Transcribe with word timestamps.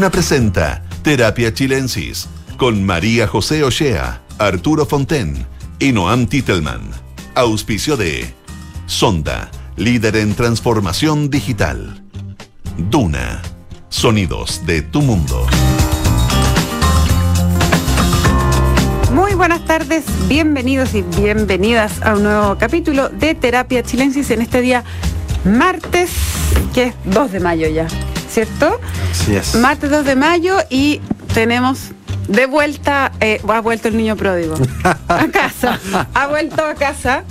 Duna 0.00 0.10
presenta 0.10 0.82
Terapia 1.02 1.52
Chilensis 1.52 2.26
con 2.56 2.82
María 2.82 3.28
José 3.28 3.62
Ochea, 3.64 4.22
Arturo 4.38 4.86
Fonten 4.86 5.44
y 5.78 5.92
Noam 5.92 6.26
Titelman. 6.26 6.80
Auspicio 7.34 7.98
de 7.98 8.32
Sonda, 8.86 9.50
líder 9.76 10.16
en 10.16 10.34
transformación 10.34 11.28
digital. 11.28 12.02
Duna, 12.78 13.42
sonidos 13.90 14.64
de 14.64 14.80
tu 14.80 15.02
mundo. 15.02 15.46
Muy 19.12 19.34
buenas 19.34 19.62
tardes, 19.66 20.04
bienvenidos 20.28 20.94
y 20.94 21.02
bienvenidas 21.02 22.00
a 22.00 22.14
un 22.14 22.22
nuevo 22.22 22.56
capítulo 22.56 23.10
de 23.10 23.34
Terapia 23.34 23.82
Chilensis 23.82 24.30
en 24.30 24.40
este 24.40 24.62
día 24.62 24.82
martes, 25.44 26.10
que 26.72 26.84
es 26.84 26.94
2 27.04 27.32
de 27.32 27.40
mayo 27.40 27.68
ya, 27.68 27.86
¿cierto? 28.30 28.80
Así 29.10 29.36
es. 29.36 29.54
Martes 29.56 29.90
2 29.90 30.04
de 30.04 30.16
mayo 30.16 30.56
y 30.70 31.00
tenemos 31.34 31.90
de 32.28 32.46
vuelta, 32.46 33.12
eh, 33.20 33.40
ha 33.46 33.60
vuelto 33.60 33.88
el 33.88 33.96
niño 33.96 34.16
pródigo 34.16 34.54
a 35.08 35.26
casa, 35.32 35.80
ha 36.14 36.26
vuelto 36.28 36.64
a 36.64 36.74
casa. 36.74 37.24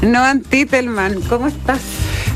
Noan 0.00 0.40
Titelman, 0.40 1.20
¿cómo 1.22 1.48
estás? 1.48 1.80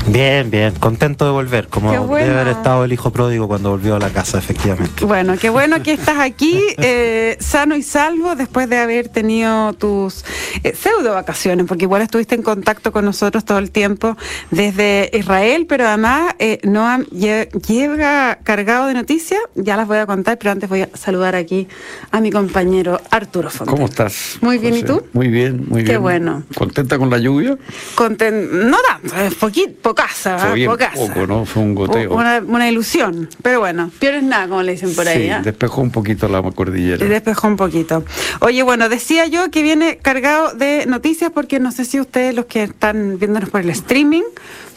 Bien, 0.07 0.51
bien, 0.51 0.73
contento 0.75 1.25
de 1.25 1.31
volver, 1.31 1.67
como 1.67 1.91
Qué 1.91 1.97
bueno. 1.97 2.27
debe 2.27 2.39
haber 2.39 2.53
estado 2.55 2.85
el 2.85 2.93
hijo 2.93 3.11
pródigo 3.11 3.47
cuando 3.47 3.71
volvió 3.71 3.95
a 3.95 3.99
la 3.99 4.11
casa, 4.11 4.37
efectivamente. 4.37 5.03
Bueno, 5.03 5.35
qué 5.39 5.49
bueno 5.49 5.81
que 5.81 5.93
estás 5.93 6.19
aquí, 6.19 6.61
eh, 6.77 7.37
sano 7.39 7.75
y 7.75 7.81
salvo, 7.81 8.35
después 8.35 8.69
de 8.69 8.77
haber 8.77 9.09
tenido 9.09 9.73
tus 9.73 10.23
eh, 10.63 10.75
pseudo 10.75 11.13
vacaciones, 11.15 11.65
porque 11.65 11.85
igual 11.85 12.03
estuviste 12.03 12.35
en 12.35 12.43
contacto 12.43 12.91
con 12.91 13.03
nosotros 13.03 13.45
todo 13.45 13.57
el 13.57 13.71
tiempo 13.71 14.15
desde 14.51 15.09
Israel, 15.11 15.65
pero 15.67 15.87
además 15.87 16.35
eh, 16.37 16.59
Noam 16.63 17.05
lle- 17.05 17.49
llega 17.65 18.37
cargado 18.43 18.85
de 18.87 18.93
noticias, 18.93 19.39
ya 19.55 19.75
las 19.75 19.87
voy 19.87 19.97
a 19.97 20.05
contar, 20.05 20.37
pero 20.37 20.51
antes 20.51 20.69
voy 20.69 20.81
a 20.83 20.89
saludar 20.93 21.35
aquí 21.35 21.67
a 22.11 22.21
mi 22.21 22.29
compañero 22.31 23.01
Arturo 23.09 23.49
Fonte. 23.49 23.71
¿Cómo 23.71 23.85
estás? 23.87 24.37
Muy 24.41 24.59
bien, 24.59 24.75
¿y 24.75 24.83
tú? 24.83 25.03
Muy 25.13 25.29
bien, 25.29 25.65
muy 25.67 25.83
Qué 25.83 25.91
bien. 25.93 26.01
bueno. 26.03 26.43
¿Contenta 26.55 26.99
con 26.99 27.09
la 27.09 27.17
lluvia? 27.17 27.57
Conten- 27.95 28.49
no 28.69 28.77
tanto, 28.87 29.15
es 29.17 29.33
poquito, 29.33 29.94
pocasa, 29.95 30.37
Fue 30.37 30.49
¿ah? 30.49 30.53
bien 30.53 30.71
poco, 30.93 31.27
¿no? 31.27 31.45
Fue 31.45 31.63
un 31.63 31.75
goteo. 31.75 32.13
Una, 32.13 32.43
una 32.45 32.69
ilusión, 32.69 33.29
pero 33.41 33.59
bueno, 33.59 33.91
peor 33.99 34.15
es 34.15 34.23
nada, 34.23 34.47
como 34.47 34.61
le 34.61 34.73
dicen 34.73 34.93
por 34.93 35.07
ahí. 35.07 35.23
sí, 35.23 35.29
¿ah? 35.29 35.41
despejó 35.43 35.81
un 35.81 35.91
poquito 35.91 36.27
la 36.27 36.41
cordillera. 36.41 37.05
Despejó 37.05 37.47
un 37.47 37.55
poquito. 37.55 38.03
Oye, 38.41 38.61
bueno, 38.63 38.89
decía 38.89 39.25
yo 39.27 39.49
que 39.49 39.63
viene 39.63 39.97
cargado 39.97 40.53
de 40.53 40.85
noticias 40.85 41.31
porque 41.33 41.59
no 41.59 41.71
sé 41.71 41.85
si 41.85 41.99
ustedes, 41.99 42.35
los 42.35 42.45
que 42.45 42.63
están 42.63 43.17
viéndonos 43.17 43.49
por 43.49 43.61
el 43.61 43.69
streaming, 43.69 44.23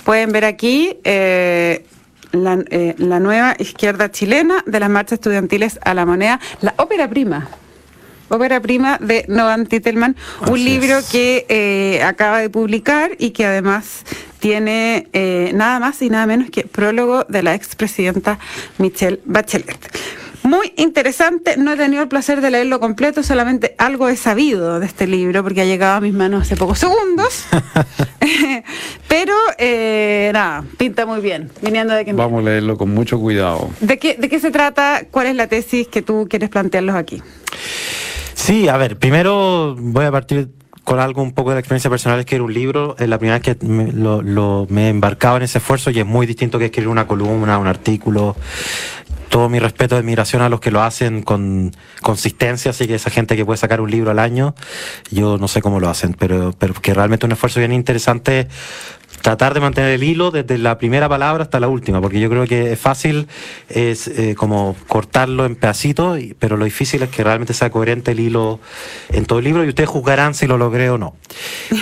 pueden 0.05 0.33
ver 0.33 0.45
aquí 0.45 0.97
eh, 1.05 1.85
la, 2.33 2.63
eh, 2.71 2.95
la 2.99 3.21
nueva 3.21 3.57
izquierda 3.59 4.11
chilena 4.11 4.63
de 4.67 4.81
las 4.81 4.91
marchas 4.91 5.15
estudiantiles 5.15 5.79
a 5.85 5.95
la 5.95 6.07
moneda, 6.07 6.41
la 6.61 6.75
ópera 6.77 7.09
prima. 7.09 7.49
Ópera 8.31 8.61
prima 8.61 8.99
de 9.01 9.25
Noam 9.29 9.65
Titelman, 9.65 10.15
un 10.51 10.63
libro 10.63 10.99
es. 10.99 11.09
que 11.09 11.47
eh, 11.49 12.03
acaba 12.03 12.41
de 12.41 12.51
publicar 12.51 13.13
y 13.19 13.31
que 13.31 13.47
además 13.47 14.05
tiene 14.39 15.09
eh, 15.13 15.53
nada 15.55 15.79
más 15.79 16.01
y 16.03 16.11
nada 16.11 16.27
menos 16.27 16.51
que 16.51 16.65
prólogo 16.65 17.25
de 17.25 17.43
la 17.43 17.55
expresidenta 17.55 18.39
Michelle 18.79 19.21
Bachelet. 19.25 19.79
Muy 20.43 20.73
interesante, 20.77 21.57
no 21.57 21.73
he 21.73 21.77
tenido 21.77 22.03
el 22.03 22.09
placer 22.09 22.41
de 22.41 22.51
leerlo 22.51 22.81
completo, 22.81 23.23
solamente 23.23 23.75
algo 23.77 24.09
he 24.09 24.17
sabido 24.17 24.81
de 24.81 24.87
este 24.87 25.07
libro 25.07 25.43
porque 25.43 25.61
ha 25.61 25.65
llegado 25.65 25.97
a 25.97 26.01
mis 26.01 26.15
manos 26.15 26.43
hace 26.43 26.57
pocos 26.57 26.79
segundos. 26.79 27.45
Pero 29.09 29.35
eh, 29.59 30.31
nada, 30.33 30.65
pinta 30.79 31.05
muy 31.07 31.21
bien, 31.21 31.51
viniendo 31.61 31.93
de 31.93 32.05
que 32.05 32.13
Vamos 32.13 32.41
a 32.41 32.45
leerlo 32.45 32.79
con 32.79 32.91
mucho 32.95 33.19
cuidado. 33.19 33.69
¿De 33.81 33.99
qué, 33.99 34.15
¿De 34.15 34.29
qué 34.29 34.39
se 34.39 34.51
trata? 34.51 35.03
¿Cuál 35.11 35.27
es 35.27 35.37
la 35.37 35.49
tesis 35.49 35.89
que 35.89 36.03
tú 36.03 36.27
quieres 36.31 36.49
plantearlos 36.49 36.95
aquí? 36.95 37.23
Sí, 38.35 38.69
a 38.69 38.77
ver, 38.77 38.97
primero 38.97 39.77
voy 39.79 40.05
a 40.07 40.13
partir 40.13 40.49
con 40.89 41.01
algo 41.01 41.21
un 41.21 41.33
poco 41.33 41.51
de 41.51 41.57
la 41.57 41.61
experiencia 41.61 41.91
personal, 41.91 42.19
es 42.19 42.25
que 42.25 42.37
era 42.37 42.45
un 42.45 42.55
libro, 42.55 42.97
es 42.99 43.07
la 43.11 43.19
primera 43.19 43.39
vez 43.39 43.43
que 43.59 43.67
me, 43.67 43.93
lo, 43.93 44.23
lo- 44.23 44.67
me 44.71 44.87
he 44.87 44.89
embarcado 44.89 45.37
en 45.37 45.43
ese 45.43 45.59
esfuerzo 45.59 45.91
y 45.91 45.99
es 46.01 46.07
muy 46.07 46.25
distinto 46.27 46.59
que 46.59 46.65
escribir 46.65 46.89
una 46.89 47.07
columna, 47.07 47.59
un 47.59 47.67
artículo. 47.67 48.35
Todo 49.29 49.51
mi 49.51 49.59
respeto 49.59 49.95
de 49.97 49.99
admiración 50.01 50.41
a 50.41 50.49
los 50.49 50.61
que 50.61 50.71
lo 50.71 50.81
hacen 50.83 51.21
con 51.23 51.73
consistencia, 52.01 52.71
así 52.71 52.87
que 52.87 52.95
esa 52.95 53.11
gente 53.11 53.37
que 53.37 53.45
puede 53.45 53.59
sacar 53.59 53.83
un 53.83 53.91
libro 53.91 54.11
al 54.11 54.19
año, 54.19 54.55
yo 55.11 55.37
no 55.37 55.47
sé 55.47 55.61
cómo 55.61 55.79
lo 55.79 55.91
hacen, 55.91 56.15
pero, 56.15 56.55
pero 56.59 56.73
que 56.73 56.95
realmente 56.95 57.27
un 57.27 57.33
esfuerzo 57.33 57.59
bien 57.61 57.75
interesante 57.75 58.49
tratar 59.21 59.55
de 59.55 59.61
mantener 59.61 59.91
el 59.91 60.03
hilo 60.03 60.31
desde 60.31 60.59
la 60.59 60.79
primera 60.79 61.09
palabra 61.09 61.45
hasta 61.45 61.61
la 61.61 61.69
última, 61.69 62.01
porque 62.01 62.21
yo 62.21 62.29
creo 62.31 62.47
que 62.47 62.73
es 62.73 62.81
fácil 62.81 63.29
es 63.69 64.09
eh, 64.09 64.35
como 64.37 64.77
cortarlo 64.87 65.45
en 65.45 65.57
pedacitos, 65.57 66.19
pero 66.39 66.57
lo 66.57 66.65
difícil 66.65 67.03
es 67.03 67.11
que 67.11 67.25
realmente 67.25 67.55
sea 67.55 67.71
coherente 67.71 68.13
el 68.13 68.21
hilo 68.21 68.61
en 69.11 69.27
todo 69.27 69.39
el 69.39 69.45
libro 69.45 69.65
y 69.65 69.69
ustedes 69.69 69.89
juzgarán 69.89 70.35
si 70.35 70.47
lo 70.47 70.59
logré 70.59 70.91
o 70.91 70.99
no. 70.99 71.15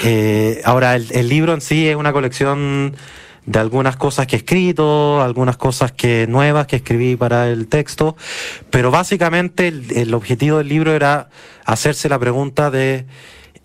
Eh, 0.08 0.60
ahora, 0.64 0.94
el, 0.94 1.08
el 1.10 1.28
libro 1.28 1.52
en 1.52 1.60
sí 1.60 1.88
es 1.88 1.96
una 1.96 2.12
colección 2.12 2.94
de 3.44 3.58
algunas 3.58 3.96
cosas 3.96 4.26
que 4.26 4.36
he 4.36 4.38
escrito, 4.38 5.20
algunas 5.22 5.56
cosas 5.56 5.92
que 5.92 6.26
nuevas 6.28 6.66
que 6.66 6.76
escribí 6.76 7.16
para 7.16 7.48
el 7.48 7.66
texto, 7.66 8.16
pero 8.70 8.90
básicamente 8.90 9.68
el, 9.68 9.90
el 9.96 10.14
objetivo 10.14 10.58
del 10.58 10.68
libro 10.68 10.92
era 10.92 11.28
hacerse 11.64 12.08
la 12.08 12.18
pregunta 12.18 12.70
de 12.70 13.06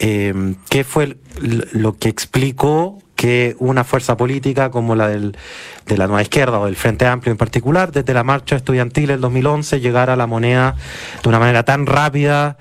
eh, 0.04 0.56
qué 0.70 0.84
fue 0.84 1.18
lo 1.40 1.98
que 1.98 2.10
explicó 2.10 2.98
que 3.22 3.56
una 3.60 3.84
fuerza 3.84 4.18
política 4.18 4.72
como 4.72 4.96
la 4.96 5.08
del, 5.08 5.38
de 5.86 5.96
la 5.96 6.08
nueva 6.08 6.24
izquierda 6.24 6.60
o 6.60 6.66
del 6.66 6.76
Frente 6.76 7.06
Amplio 7.06 7.32
en 7.32 7.38
particular, 7.38 7.92
desde 7.92 8.16
la 8.16 8.24
marcha 8.24 8.56
estudiantil 8.56 9.06
del 9.10 9.22
2011, 9.22 9.80
llegara 9.80 10.14
a 10.14 10.16
la 10.16 10.26
moneda 10.26 10.76
de 11.22 11.30
una 11.30 11.38
manera 11.38 11.62
tan 11.62 11.86
rápida 11.86 12.58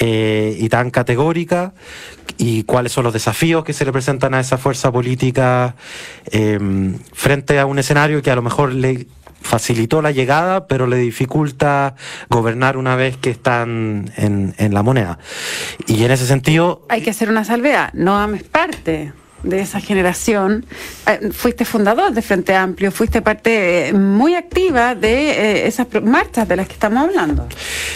eh, 0.00 0.54
y 0.60 0.68
tan 0.68 0.90
categórica, 0.90 1.72
y 2.36 2.64
cuáles 2.64 2.92
son 2.92 3.04
los 3.04 3.14
desafíos 3.14 3.64
que 3.64 3.72
se 3.72 3.86
le 3.86 3.92
presentan 3.92 4.34
a 4.34 4.40
esa 4.40 4.58
fuerza 4.58 4.92
política 4.92 5.76
eh, 6.30 6.58
frente 7.14 7.58
a 7.58 7.64
un 7.64 7.78
escenario 7.78 8.20
que 8.20 8.30
a 8.30 8.36
lo 8.36 8.42
mejor 8.42 8.74
le 8.74 9.06
facilitó 9.40 10.02
la 10.02 10.10
llegada, 10.10 10.66
pero 10.66 10.86
le 10.86 10.98
dificulta 10.98 11.94
gobernar 12.28 12.76
una 12.76 12.96
vez 12.96 13.16
que 13.16 13.30
están 13.30 14.12
en, 14.18 14.54
en 14.58 14.74
la 14.74 14.82
moneda. 14.82 15.18
Y 15.86 16.04
en 16.04 16.10
ese 16.10 16.26
sentido, 16.26 16.84
Hay 16.90 17.00
que 17.00 17.08
hacer 17.08 17.30
una 17.30 17.46
salvedad. 17.46 17.94
Noam 17.94 18.34
es 18.34 18.42
parte 18.42 19.14
de 19.42 19.60
esa 19.60 19.80
generación. 19.80 20.64
Eh, 21.06 21.30
fuiste 21.32 21.64
fundador 21.64 22.12
de 22.12 22.22
Frente 22.22 22.54
Amplio, 22.54 22.90
fuiste 22.90 23.22
parte 23.22 23.88
eh, 23.88 23.92
muy 23.92 24.34
activa 24.34 24.94
de 24.94 25.30
eh, 25.30 25.66
esas 25.66 25.86
marchas 26.02 26.48
de 26.48 26.56
las 26.56 26.66
que 26.66 26.74
estamos 26.74 27.04
hablando. 27.04 27.46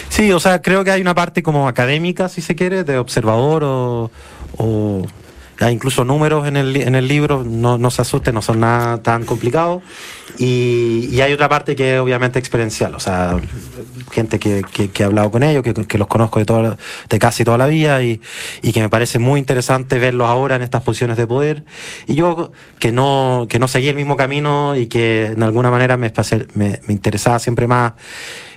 Sí, 0.09 0.31
o 0.31 0.39
sea, 0.39 0.61
creo 0.61 0.83
que 0.83 0.91
hay 0.91 1.01
una 1.01 1.15
parte 1.15 1.43
como 1.43 1.67
académica, 1.67 2.29
si 2.29 2.41
se 2.41 2.55
quiere, 2.55 2.83
de 2.83 2.97
observador 2.97 3.63
o, 3.63 4.11
o 4.57 5.05
hay 5.59 5.73
incluso 5.73 6.03
números 6.03 6.47
en 6.47 6.57
el, 6.57 6.75
en 6.75 6.95
el 6.95 7.07
libro, 7.07 7.43
no, 7.43 7.77
no 7.77 7.89
se 7.89 8.01
asusten, 8.01 8.35
no 8.35 8.41
son 8.41 8.59
nada 8.59 9.01
tan 9.01 9.25
complicados. 9.25 9.81
Y, 10.37 11.09
y 11.11 11.21
hay 11.21 11.33
otra 11.33 11.49
parte 11.49 11.75
que 11.75 11.95
es 11.95 11.99
obviamente 11.99 12.37
experiencial, 12.37 12.93
o 12.93 12.99
sea, 12.99 13.39
gente 14.11 14.39
que, 14.39 14.63
que, 14.63 15.03
he 15.03 15.05
hablado 15.05 15.31
con 15.31 15.43
ellos, 15.43 15.63
que, 15.63 15.97
los 15.97 16.07
conozco 16.07 16.39
de, 16.39 16.45
toda, 16.45 16.77
de 17.09 17.19
casi 17.19 17.43
toda 17.43 17.57
la 17.57 17.67
vida 17.67 18.01
y, 18.03 18.21
y 18.61 18.71
que 18.71 18.81
me 18.81 18.89
parece 18.89 19.19
muy 19.19 19.39
interesante 19.39 19.99
verlos 19.99 20.27
ahora 20.27 20.55
en 20.55 20.61
estas 20.61 20.83
posiciones 20.83 21.17
de 21.17 21.27
poder. 21.27 21.63
Y 22.07 22.15
yo 22.15 22.51
que 22.79 22.91
no, 22.91 23.47
que 23.49 23.59
no 23.59 23.67
seguí 23.67 23.87
el 23.89 23.95
mismo 23.95 24.15
camino 24.15 24.75
y 24.75 24.87
que 24.87 25.27
en 25.27 25.43
alguna 25.43 25.71
manera 25.71 25.97
me, 25.97 26.11
me, 26.53 26.79
me 26.85 26.93
interesaba 26.93 27.39
siempre 27.39 27.67
más 27.67 27.93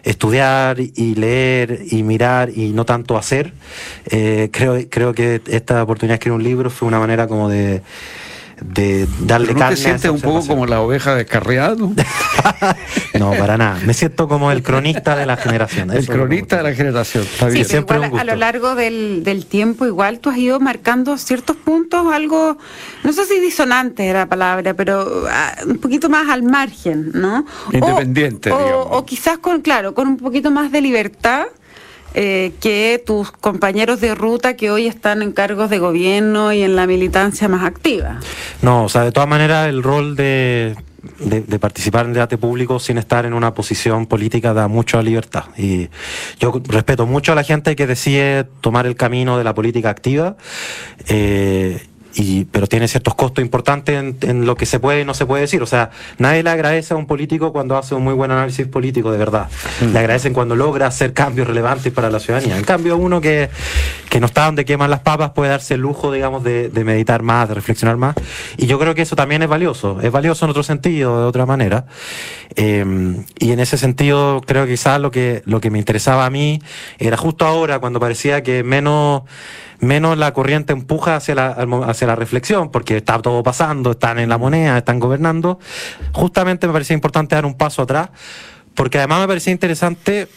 estudiar 0.03 0.81
y 0.81 1.15
leer 1.15 1.81
y 1.91 2.03
mirar 2.03 2.51
y 2.55 2.71
no 2.71 2.85
tanto 2.85 3.17
hacer. 3.17 3.53
Eh, 4.07 4.49
creo, 4.53 4.79
creo 4.89 5.13
que 5.15 5.43
esta 5.47 5.83
oportunidad 5.83 6.15
de 6.15 6.17
escribir 6.17 6.37
un 6.37 6.45
libro 6.45 6.71
fue 6.71 6.89
una 6.89 6.99
manera 6.99 7.27
como 7.27 7.49
de, 7.49 7.83
de 8.61 9.07
darle 9.21 9.49
¿Pero 9.49 9.59
no 9.59 9.61
carne 9.61 9.77
te 9.77 9.83
sientes 9.83 10.11
un 10.11 10.21
poco 10.21 10.47
como 10.47 10.67
la 10.67 10.81
oveja 10.81 11.15
descarriada? 11.15 11.75
¿no? 11.77 11.95
No, 13.19 13.33
para 13.33 13.59
nada. 13.59 13.79
Me 13.85 13.93
siento 13.93 14.29
como 14.29 14.51
el 14.51 14.63
cronista 14.63 15.15
de 15.15 15.27
la 15.27 15.37
generación. 15.37 15.91
El 15.91 16.07
cronista 16.07 16.57
de 16.59 16.63
la 16.63 16.75
generación. 16.75 17.25
Está 17.25 17.49
Sí, 17.51 17.55
bien. 17.55 17.67
pero 17.67 17.69
siempre 17.69 17.97
igual 17.97 18.13
un 18.13 18.19
a, 18.19 18.23
a 18.23 18.25
lo 18.25 18.37
largo 18.37 18.75
del, 18.75 19.23
del 19.25 19.45
tiempo, 19.45 19.85
igual 19.85 20.21
tú 20.21 20.31
has 20.31 20.39
ido 20.39 20.59
marcando 20.59 21.19
ciertos 21.19 21.57
puntos, 21.57 22.11
algo, 22.13 22.57
no 23.05 23.13
sé 23.13 23.27
si 23.27 23.39
disonante 23.41 24.07
era 24.07 24.21
la 24.21 24.27
palabra, 24.27 24.73
pero 24.75 25.25
ah, 25.29 25.55
un 25.67 25.79
poquito 25.79 26.09
más 26.09 26.31
al 26.31 26.43
margen, 26.43 27.11
¿no? 27.13 27.45
Independiente, 27.73 28.51
o, 28.53 28.81
o 28.91 29.05
quizás 29.05 29.39
con, 29.39 29.61
claro, 29.61 29.93
con 29.95 30.09
un 30.09 30.17
poquito 30.17 30.51
más 30.51 30.73
de 30.73 30.81
libertad. 30.81 31.45
Eh, 32.15 32.53
que 32.61 33.03
tus 33.05 33.31
compañeros 33.31 34.01
de 34.01 34.15
ruta 34.15 34.57
que 34.57 34.71
hoy 34.71 34.87
están 34.87 35.23
en 35.23 35.33
cargos 35.33 35.71
de 35.71 35.79
gobierno 35.79 36.53
y 36.53 36.63
en 36.63 36.77
la 36.77 36.87
militancia 36.87 37.49
más 37.49 37.65
activa. 37.65 38.21
No, 38.63 38.85
o 38.85 38.89
sea, 38.89 39.03
de 39.03 39.13
todas 39.13 39.29
maneras 39.29 39.69
el 39.69 39.83
rol 39.83 40.17
de, 40.17 40.77
de, 41.19 41.59
participar 41.59 42.07
en 42.07 42.13
debate 42.13 42.39
público 42.39 42.79
sin 42.79 42.99
estar 42.99 43.27
en 43.27 43.35
una 43.35 43.55
posición 43.55 44.07
política 44.07 44.53
da 44.53 44.69
mucha 44.69 45.03
libertad. 45.03 45.45
Y 45.57 45.89
yo 46.39 46.61
respeto 46.67 47.07
mucho 47.07 47.33
a 47.33 47.35
la 47.35 47.45
gente 47.45 47.77
que 47.77 47.87
decide 47.87 48.45
tomar 48.61 48.87
el 48.87 48.97
camino 48.97 49.39
de 49.39 49.45
la 49.45 49.55
política 49.55 49.91
activa. 49.91 50.37
eh, 51.09 51.87
y, 52.15 52.45
pero 52.47 52.67
tiene 52.67 52.89
ciertos 52.89 53.15
costos 53.15 53.43
importantes 53.45 53.95
en, 53.97 54.17
en 54.23 54.47
lo 54.47 54.57
que 54.57 54.67
se 54.67 54.81
puede 54.81 55.03
y 55.03 55.05
no 55.05 55.15
se 55.15 55.27
puede 55.27 55.43
decir. 55.43 55.63
O 55.63 55.67
sea, 55.67 55.91
nadie 56.19 56.43
le 56.43 56.51
agradece 56.51 56.95
a 56.95 56.97
un 56.97 57.07
político 57.07 57.53
cuando 57.53 57.77
hace 57.77 57.95
un 57.95 58.03
muy 58.03 58.15
buen 58.15 58.31
análisis 58.31 58.67
político, 58.67 59.13
de 59.13 59.19
verdad. 59.19 59.49
Le 59.81 59.99
agradecen 59.99 60.33
cuando 60.33 60.57
logra 60.57 60.87
hacer 60.87 61.13
cambios 61.13 61.47
relevantes 61.47 61.93
para 61.93 62.11
la 62.11 62.19
ciudadanía. 62.19 62.57
En 62.57 62.65
cambio, 62.65 62.97
uno 62.97 63.21
que, 63.21 63.49
que 64.09 64.21
no 64.21 64.27
está 64.27 64.47
donde 64.47 64.65
queman 64.65 64.91
las 64.91 65.01
papas 65.01 65.31
puede 65.31 65.51
darse 65.51 65.75
el 65.75 65.81
lujo, 65.81 66.11
digamos, 66.13 66.43
de, 66.43 66.69
de 66.69 66.85
meditar 66.85 67.23
más, 67.23 67.49
de 67.49 67.55
reflexionar 67.55 67.97
más. 67.97 68.15
Y 68.57 68.67
yo 68.67 68.79
creo 68.79 68.95
que 68.95 69.03
eso 69.03 69.15
también 69.17 69.43
es 69.43 69.49
valioso. 69.49 70.01
Es 70.01 70.11
valioso 70.11 70.45
en 70.45 70.51
otro 70.51 70.63
sentido, 70.63 71.21
de 71.21 71.27
otra 71.27 71.47
manera. 71.47 71.87
Eh, 72.57 72.85
y 73.39 73.53
en 73.53 73.61
ese 73.61 73.79
sentido, 73.79 74.41
creo 74.45 74.65
que 74.65 74.73
quizás 74.73 75.01
lo 75.01 75.11
que, 75.11 75.43
lo 75.45 75.61
que 75.61 75.71
me 75.71 75.79
interesaba 75.79 76.27
a 76.27 76.31
mí 76.31 76.61
era 76.99 77.17
justo 77.17 77.47
ahora, 77.47 77.79
cuando 77.79 78.01
parecía 78.01 78.43
que 78.43 78.65
menos 78.65 79.23
menos 79.83 80.19
la 80.19 80.35
corriente 80.35 80.75
empuja 80.75 81.17
hacia 81.17 81.35
la, 81.35 81.65
mo- 81.67 81.85
la 82.07 82.17
reflexión, 82.17 82.71
porque 82.71 82.99
está 82.99 83.21
todo 83.21 83.43
pasando, 83.43 83.93
están 83.93 84.19
en 84.19 84.29
la 84.29 84.39
moneda, 84.39 84.79
están 84.79 84.99
gobernando. 84.99 85.59
Justamente 86.13 86.67
me 86.67 86.73
parecía 86.73 86.95
importante 86.95 87.35
dar 87.35 87.47
un 87.47 87.55
paso 87.55 87.83
atrás, 87.83 88.11
porque 88.75 88.99
además 88.99 89.21
me 89.21 89.29
parecía 89.29 89.53
interesante, 89.53 90.29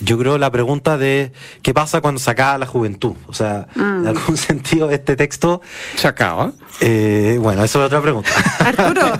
yo 0.00 0.18
creo, 0.18 0.38
la 0.38 0.50
pregunta 0.50 0.98
de 0.98 1.32
qué 1.62 1.74
pasa 1.74 2.00
cuando 2.00 2.20
se 2.20 2.30
acaba 2.30 2.58
la 2.58 2.66
juventud. 2.66 3.14
O 3.26 3.32
sea, 3.32 3.66
en 3.76 4.06
algún 4.06 4.36
sentido, 4.38 4.90
este 4.90 5.16
texto, 5.16 5.60
¿Se 5.96 6.08
acaba? 6.08 6.52
eh, 6.80 7.38
bueno, 7.40 7.64
eso 7.64 7.80
es 7.80 7.86
otra 7.86 8.00
pregunta. 8.00 8.30
Arturo, 8.58 9.12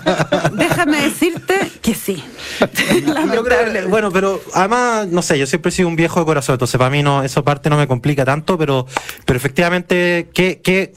déjame 0.53 1.01
decirte 1.01 1.71
que 1.81 1.93
sí. 1.93 2.23
Yo 3.33 3.43
creo 3.43 3.89
bueno, 3.89 4.11
pero 4.11 4.41
además, 4.53 5.07
no 5.07 5.21
sé, 5.21 5.37
yo 5.37 5.45
siempre 5.45 5.69
he 5.69 5.71
sido 5.71 5.87
un 5.87 5.95
viejo 5.95 6.19
de 6.19 6.25
corazón, 6.25 6.53
entonces 6.53 6.77
para 6.77 6.89
mí 6.89 7.03
no, 7.03 7.23
esa 7.23 7.41
parte 7.43 7.69
no 7.69 7.77
me 7.77 7.87
complica 7.87 8.25
tanto, 8.25 8.57
pero, 8.57 8.85
pero 9.25 9.37
efectivamente, 9.37 10.29
¿qué, 10.33 10.61
qué, 10.63 10.93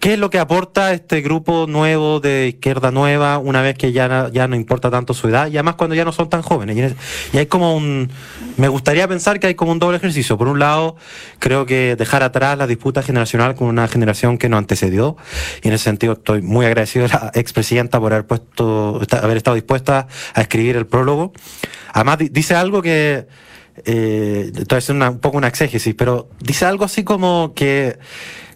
¿qué 0.00 0.14
es 0.14 0.18
lo 0.18 0.30
que 0.30 0.38
aporta 0.38 0.92
este 0.92 1.20
grupo 1.20 1.66
nuevo 1.68 2.20
de 2.20 2.48
izquierda 2.48 2.90
nueva 2.90 3.38
una 3.38 3.60
vez 3.60 3.76
que 3.76 3.92
ya, 3.92 4.30
ya 4.32 4.48
no 4.48 4.56
importa 4.56 4.90
tanto 4.90 5.12
su 5.14 5.28
edad 5.28 5.46
y 5.48 5.56
además 5.58 5.74
cuando 5.76 5.94
ya 5.94 6.04
no 6.04 6.12
son 6.12 6.28
tan 6.30 6.42
jóvenes? 6.42 6.94
Y, 7.32 7.36
hay 7.38 7.46
como 7.46 7.76
un, 7.76 8.10
me 8.56 8.68
gustaría 8.68 9.06
pensar 9.06 9.38
que 9.38 9.46
hay 9.48 9.54
como 9.54 9.72
un 9.72 9.78
doble 9.78 9.98
ejercicio. 9.98 10.38
Por 10.38 10.48
un 10.48 10.58
lado, 10.58 10.96
creo 11.38 11.66
que 11.66 11.96
dejar 11.96 12.22
atrás 12.22 12.56
la 12.56 12.66
disputa 12.66 13.02
generacional 13.02 13.54
con 13.54 13.68
una 13.68 13.86
generación 13.88 14.38
que 14.38 14.48
nos 14.48 14.58
antecedió 14.58 15.16
y 15.62 15.68
en 15.68 15.74
ese 15.74 15.84
sentido 15.84 16.14
estoy 16.14 16.42
muy 16.42 16.64
agradecido 16.66 17.04
a 17.04 17.08
la 17.08 17.30
expresidenta 17.34 18.00
por 18.00 18.12
haber 18.12 18.26
puesto, 18.26 19.00
haber 19.22 19.36
estado 19.36 19.54
dispuesta 19.54 20.08
a 20.34 20.40
escribir 20.40 20.76
el 20.76 20.86
prólogo. 20.86 21.32
Además 21.92 22.18
di- 22.18 22.30
dice 22.30 22.54
algo 22.54 22.80
que 22.80 23.26
eh, 23.86 24.52
estoy 24.56 24.78
haciendo 24.78 25.04
una- 25.04 25.10
un 25.12 25.18
poco 25.20 25.36
una 25.38 25.48
exégesis, 25.48 25.94
pero 25.94 26.28
dice 26.40 26.64
algo 26.64 26.84
así 26.84 27.04
como 27.04 27.52
que, 27.54 27.98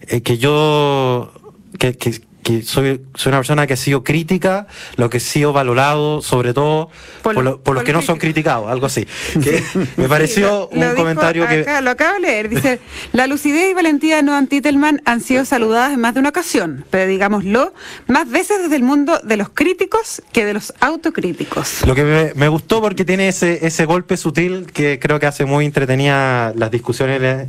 eh, 0.08 0.20
que 0.22 0.38
yo 0.38 1.32
que, 1.78 1.96
que- 1.96 2.20
que 2.44 2.62
soy, 2.62 3.00
soy 3.14 3.30
una 3.30 3.38
persona 3.38 3.66
que 3.66 3.72
ha 3.72 3.76
sido 3.76 4.04
crítica, 4.04 4.68
lo 4.96 5.10
que 5.10 5.16
he 5.16 5.20
sido 5.20 5.52
valorado, 5.52 6.22
sobre 6.22 6.54
todo 6.54 6.90
Por 7.22 7.34
por, 7.34 7.42
lo- 7.44 7.50
lo- 7.52 7.60
por 7.60 7.74
los 7.74 7.82
que 7.82 7.92
no 7.92 7.98
lo 8.00 8.06
son 8.06 8.14
que- 8.16 8.20
criticados, 8.20 8.70
algo 8.70 8.86
así. 8.86 9.06
Que 9.42 9.62
me 9.96 10.08
pareció 10.08 10.68
Lo 10.72 10.76
un 10.76 10.80
dijo 10.82 10.94
comentario 10.94 11.48
que... 11.48 11.62
acá, 11.62 11.80
lo 11.80 11.90
acabo 11.90 12.14
de 12.14 12.20
leer. 12.20 12.48
Dice, 12.48 12.78
la 13.12 13.26
lucidez 13.26 13.70
y 13.70 13.74
valentía 13.74 14.16
de 14.16 14.22
Noam 14.22 14.46
Titelman 14.46 15.02
han 15.04 15.20
sido 15.20 15.44
saludadas 15.44 15.92
en 15.94 16.00
más 16.00 16.14
de 16.14 16.20
una 16.20 16.28
ocasión, 16.28 16.84
pero 16.90 17.06
digámoslo, 17.10 17.74
más 18.06 18.30
veces 18.30 18.62
desde 18.62 18.76
el 18.76 18.82
mundo 18.84 19.18
de 19.24 19.36
los 19.36 19.48
críticos 19.48 20.22
que 20.32 20.44
de 20.44 20.54
los 20.54 20.72
autocríticos. 20.80 21.86
Lo 21.86 21.94
que 21.94 22.04
me, 22.04 22.32
me 22.34 22.48
gustó 22.48 22.80
porque 22.82 23.04
tiene 23.04 23.28
ese, 23.28 23.66
ese 23.66 23.84
golpe 23.86 24.16
sutil 24.18 24.66
que 24.72 24.98
creo 24.98 25.18
que 25.18 25.26
hace 25.26 25.46
muy 25.46 25.64
entretenida 25.64 26.52
las 26.54 26.70
discusiones. 26.70 27.48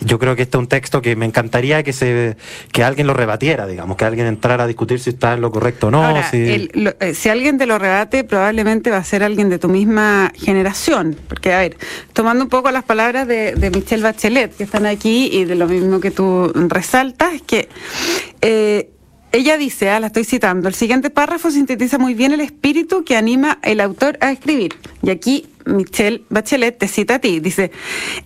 Yo 0.00 0.18
creo 0.18 0.34
que 0.34 0.42
este 0.42 0.56
es 0.56 0.60
un 0.60 0.66
texto 0.66 1.00
que 1.00 1.14
me 1.14 1.26
encantaría 1.26 1.82
que 1.84 1.92
se 1.92 2.36
que 2.72 2.82
alguien 2.82 3.06
lo 3.06 3.14
rebatiera, 3.14 3.66
digamos, 3.66 3.96
que 3.96 4.04
alguien 4.04 4.26
entrara 4.32 4.64
a 4.64 4.66
discutir 4.66 4.98
si 5.00 5.10
está 5.10 5.34
en 5.34 5.40
lo 5.40 5.50
correcto 5.50 5.86
o 5.86 5.90
no. 5.90 6.04
Ahora, 6.04 6.28
si- 6.30 6.36
el- 6.36 6.70
lo- 6.74 6.94
eh, 7.00 7.14
si 7.14 7.28
alguien 7.28 7.58
te 7.58 7.66
lo 7.66 7.78
rebate, 7.78 8.24
probablemente 8.24 8.90
va 8.90 8.96
a 8.98 9.04
ser 9.04 9.22
alguien 9.22 9.48
de 9.48 9.58
tu 9.58 9.68
misma 9.68 10.32
generación. 10.34 11.16
Porque, 11.28 11.52
a 11.52 11.58
ver, 11.60 11.76
tomando 12.12 12.44
un 12.44 12.50
poco 12.50 12.70
las 12.70 12.84
palabras 12.84 13.26
de, 13.26 13.54
de 13.54 13.70
Michelle 13.70 14.02
Bachelet, 14.02 14.56
que 14.56 14.64
están 14.64 14.86
aquí, 14.86 15.30
y 15.32 15.44
de 15.44 15.54
lo 15.54 15.66
mismo 15.66 16.00
que 16.00 16.10
tú 16.10 16.52
resaltas, 16.68 17.34
es 17.34 17.42
que 17.42 17.68
eh, 18.40 18.90
ella 19.32 19.56
dice, 19.56 19.88
ah, 19.88 19.98
la 19.98 20.08
estoy 20.08 20.24
citando, 20.24 20.68
el 20.68 20.74
siguiente 20.74 21.08
párrafo 21.08 21.50
sintetiza 21.50 21.96
muy 21.98 22.12
bien 22.12 22.32
el 22.32 22.40
espíritu 22.40 23.02
que 23.02 23.16
anima 23.16 23.58
el 23.62 23.80
autor 23.80 24.18
a 24.20 24.30
escribir. 24.30 24.74
Y 25.02 25.08
aquí 25.10 25.46
Michelle 25.66 26.24
Bachelet 26.28 26.78
te 26.78 26.88
cita 26.88 27.16
a 27.16 27.18
ti. 27.18 27.40
Dice, 27.40 27.70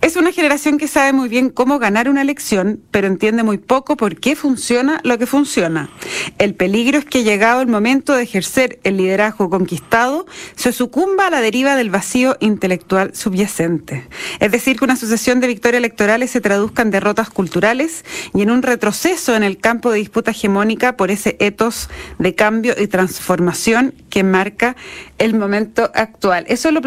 es 0.01 0.15
una 0.15 0.31
generación 0.31 0.77
que 0.77 0.87
sabe 0.87 1.13
muy 1.13 1.29
bien 1.29 1.49
cómo 1.49 1.79
ganar 1.79 2.09
una 2.09 2.21
elección, 2.21 2.81
pero 2.91 3.07
entiende 3.07 3.43
muy 3.43 3.57
poco 3.57 3.97
por 3.97 4.19
qué 4.19 4.35
funciona 4.35 4.99
lo 5.03 5.17
que 5.17 5.25
funciona. 5.25 5.89
El 6.37 6.55
peligro 6.55 6.99
es 6.99 7.05
que 7.05 7.23
llegado 7.23 7.61
el 7.61 7.67
momento 7.67 8.13
de 8.13 8.23
ejercer 8.23 8.79
el 8.83 8.97
liderazgo 8.97 9.49
conquistado, 9.49 10.25
se 10.55 10.71
sucumba 10.71 11.27
a 11.27 11.29
la 11.29 11.41
deriva 11.41 11.75
del 11.75 11.89
vacío 11.89 12.37
intelectual 12.39 13.15
subyacente. 13.15 14.07
Es 14.39 14.51
decir, 14.51 14.77
que 14.77 14.85
una 14.85 14.95
sucesión 14.95 15.39
de 15.39 15.47
victorias 15.47 15.79
electorales 15.79 16.31
se 16.31 16.41
traduzca 16.41 16.81
en 16.81 16.91
derrotas 16.91 17.29
culturales 17.29 18.05
y 18.33 18.41
en 18.41 18.51
un 18.51 18.63
retroceso 18.63 19.35
en 19.35 19.43
el 19.43 19.57
campo 19.57 19.91
de 19.91 19.99
disputa 19.99 20.31
hegemónica 20.31 20.97
por 20.97 21.11
ese 21.11 21.37
etos 21.39 21.89
de 22.19 22.35
cambio 22.35 22.75
y 22.77 22.87
transformación 22.87 23.93
que 24.09 24.23
marca 24.23 24.75
el 25.17 25.35
momento 25.35 25.91
actual. 25.93 26.45
Eso 26.47 26.71
lo 26.71 26.81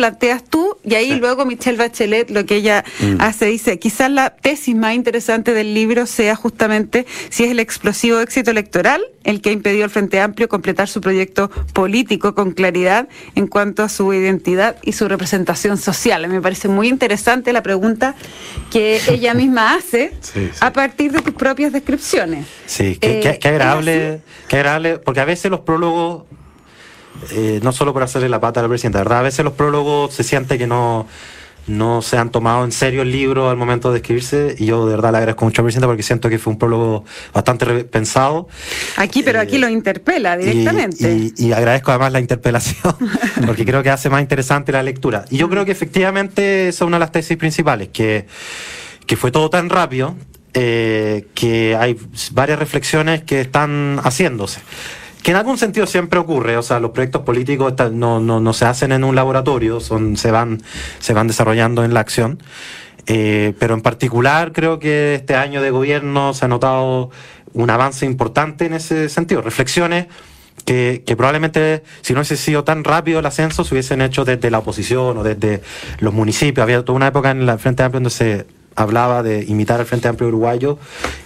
tú 0.45 0.77
y 0.85 0.95
ahí 0.95 1.15
luego 1.17 1.45
Michelle 1.47 1.77
Bachelet 1.79 2.31
lo 2.31 2.45
que 2.47 2.57
ella 2.57 2.85
hace 3.19 3.47
dice, 3.47 3.79
quizás 3.79 4.11
la 4.11 4.31
tesis 4.31 4.75
más 4.75 4.95
interesante 4.95 5.55
del 5.55 5.75
libro 5.75 6.07
sea 6.07 6.37
justamente 6.37 7.07
si 7.29 7.45
es 7.45 7.51
el 7.51 7.61
explosivo 7.61 8.21
éxito 8.21 8.51
electoral 8.51 9.03
el 9.25 9.43
que 9.43 9.51
ha 9.51 9.53
impedido 9.53 9.85
al 9.85 9.91
Frente 9.91 10.19
Amplio 10.21 10.49
completar 10.49 10.89
su 10.89 11.01
proyecto 11.03 11.51
político 11.75 12.35
con 12.35 12.53
claridad 12.53 13.09
en 13.35 13.47
cuanto 13.47 13.83
a 13.83 13.89
su 13.91 14.13
identidad 14.15 14.77
y 14.83 14.93
su 14.93 15.09
representación 15.09 15.77
social. 15.77 16.27
Me 16.29 16.41
parece 16.41 16.69
muy 16.69 16.89
interesante 16.89 17.53
la 17.53 17.63
pregunta 17.63 18.15
que 18.71 18.99
ella 19.09 19.35
misma 19.35 19.75
hace 19.75 20.13
Sí, 20.21 20.49
sí. 20.53 20.59
a 20.61 20.73
partir 20.73 21.13
de 21.13 21.21
tus 21.21 21.35
propias 21.35 21.73
descripciones. 21.73 22.47
Sí, 22.67 22.97
qué, 23.01 23.19
Eh, 23.19 23.21
qué- 23.21 23.39
qué 23.39 23.49
¿es 23.49 23.55
agradable, 23.55 24.21
qué 24.49 24.57
agradable, 24.57 24.99
porque 24.99 25.21
a 25.21 25.25
veces 25.27 25.51
los 25.51 25.61
prólogos, 25.61 26.25
eh, 27.33 27.61
no 27.63 27.73
solo 27.73 27.93
por 27.93 28.03
hacerle 28.03 28.29
la 28.29 28.41
pata 28.41 28.61
a 28.61 28.63
la 28.63 28.69
presidenta, 28.69 28.99
¿verdad? 28.99 29.19
A 29.19 29.23
veces 29.23 29.45
los 29.45 29.55
prólogos 29.55 30.15
se 30.15 30.23
siente 30.25 30.57
que 30.59 30.67
no, 30.67 31.07
no 31.67 32.03
se 32.03 32.17
han 32.17 32.31
tomado 32.31 32.65
en 32.65 32.73
serio 32.73 33.03
el 33.03 33.13
libro 33.13 33.51
al 33.51 33.57
momento 33.57 33.91
de 33.93 33.99
escribirse, 33.99 34.57
y 34.59 34.67
yo 34.67 34.87
de 34.87 34.93
verdad 34.97 35.13
le 35.13 35.19
agradezco 35.19 35.45
mucho 35.45 35.61
a 35.61 35.63
la 35.63 35.67
presidenta 35.67 35.87
porque 35.87 36.03
siento 36.03 36.29
que 36.29 36.39
fue 36.39 36.53
un 36.53 36.59
prólogo 36.59 37.05
bastante 37.35 37.85
pensado. 37.85 38.49
Aquí, 38.97 39.23
pero 39.23 39.39
aquí 39.41 39.57
Eh, 39.57 39.61
lo 39.61 39.69
interpela 39.69 40.37
Y- 40.41 40.45
directamente. 40.47 41.13
Y, 41.13 41.33
y 41.37 41.53
agradezco 41.53 41.91
además 41.91 42.13
la 42.13 42.21
interpelación, 42.21 42.95
porque 43.47 43.65
creo 43.65 43.83
que 43.83 43.91
hace 43.91 44.09
más 44.11 44.23
interesante 44.23 44.73
la 44.73 44.83
lectura. 44.83 45.25
Y 45.31 45.37
yo 45.37 45.49
creo 45.49 45.65
que 45.65 45.73
efectivamente 45.73 46.69
esa 46.69 46.85
es 46.85 46.87
una 46.89 46.97
de 46.97 47.01
las 47.01 47.13
tesis 47.13 47.37
principales, 47.37 47.89
que, 47.93 48.27
que 49.07 49.17
fue 49.17 49.31
todo 49.31 49.51
tan 49.51 49.69
rápido 49.69 50.17
eh, 50.55 51.27
que 51.35 51.77
hay 51.77 51.97
varias 52.33 52.59
reflexiones 52.59 53.23
que 53.23 53.41
están 53.43 54.01
haciéndose. 54.03 54.61
Que 55.23 55.33
en 55.33 55.37
algún 55.37 55.59
sentido 55.59 55.87
siempre 55.87 56.19
ocurre, 56.19 56.57
o 56.57 56.63
sea, 56.63 56.81
los 56.81 56.93
proyectos 56.93 57.23
políticos 57.23 57.75
no, 57.93 58.21
no, 58.21 58.41
no 58.41 58.53
se 58.53 58.65
hacen 58.65 58.93
en 58.93 59.05
un 59.05 59.15
laboratorio, 59.15 59.81
son, 59.81 60.17
se, 60.17 60.31
van, 60.31 60.63
se 60.99 61.13
van 61.13 61.27
desarrollando 61.27 61.85
en 61.85 61.93
la 61.93 62.01
acción. 62.01 62.43
Eh, 63.07 63.55
pero 63.59 63.75
en 63.75 63.81
particular 63.81 64.53
creo 64.53 64.79
que 64.79 65.15
este 65.15 65.35
año 65.35 65.63
de 65.63 65.71
gobierno 65.71 66.33
se 66.33 66.45
ha 66.45 66.49
notado 66.49 67.11
un 67.53 67.71
avance 67.71 68.07
importante 68.07 68.67
en 68.67 68.75
ese 68.75 69.09
sentido. 69.09 69.43
Reflexiones 69.43 70.07
que, 70.65 71.03
que 71.05 71.17
probablemente 71.17 71.83
si 72.03 72.13
no 72.13 72.21
hubiese 72.21 72.37
sido 72.37 72.65
tan 72.65 72.85
rápido 72.85 73.19
el 73.19 73.27
ascenso 73.27 73.65
se 73.65 73.75
hubiesen 73.75 74.03
hecho 74.03 74.25
desde 74.25 74.51
la 74.51 74.59
oposición 74.59 75.19
o 75.19 75.23
desde 75.23 75.63
los 75.99 76.15
municipios. 76.15 76.63
Había 76.63 76.85
toda 76.85 76.97
una 76.97 77.09
época 77.09 77.31
en 77.31 77.49
el 77.49 77.59
Frente 77.59 77.83
Amplio 77.83 78.01
donde 78.01 78.11
se 78.11 78.47
hablaba 78.81 79.23
de 79.23 79.45
imitar 79.45 79.81
al 79.81 79.87
Frente 79.87 80.09
Amplio 80.09 80.29
Uruguayo 80.29 80.79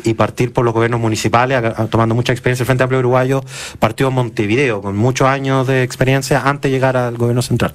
y 0.03 0.15
partir 0.15 0.53
por 0.53 0.65
los 0.65 0.75
gobiernos 0.75 1.01
municipales, 1.01 1.63
tomando 1.91 2.15
mucha 2.15 2.33
experiencia. 2.33 2.63
El 2.63 2.67
Frente 2.67 2.83
Amplio 2.85 2.99
Uruguayo 3.01 3.43
partió 3.79 4.09
en 4.09 4.15
Montevideo, 4.15 4.83
con 4.83 4.97
muchos 4.97 5.29
años 5.29 5.67
de 5.67 5.83
experiencia 5.83 6.43
antes 6.45 6.71
de 6.71 6.77
llegar 6.77 6.97
al 6.97 7.17
gobierno 7.17 7.43
central. 7.43 7.75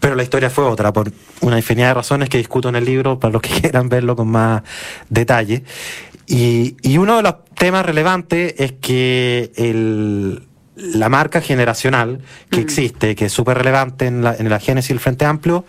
Pero 0.00 0.14
la 0.14 0.22
historia 0.22 0.50
fue 0.50 0.64
otra, 0.64 0.92
por 0.92 1.12
una 1.40 1.56
infinidad 1.56 1.88
de 1.88 1.94
razones 1.94 2.28
que 2.28 2.38
discuto 2.38 2.68
en 2.68 2.76
el 2.76 2.84
libro, 2.84 3.18
para 3.18 3.32
los 3.32 3.42
que 3.42 3.50
quieran 3.60 3.88
verlo 3.88 4.16
con 4.16 4.28
más 4.28 4.62
detalle. 5.08 5.64
Y, 6.26 6.76
y 6.82 6.98
uno 6.98 7.16
de 7.16 7.22
los 7.22 7.34
temas 7.54 7.84
relevantes 7.84 8.54
es 8.58 8.72
que 8.72 9.52
el, 9.56 10.42
la 10.76 11.08
marca 11.08 11.40
generacional 11.40 12.20
que 12.50 12.60
existe, 12.60 13.14
que 13.14 13.26
es 13.26 13.32
súper 13.32 13.58
relevante 13.58 14.06
en 14.06 14.24
la, 14.24 14.34
en 14.34 14.48
la 14.48 14.58
génesis 14.58 14.88
del 14.88 15.00
Frente 15.00 15.24
Amplio, 15.24 15.64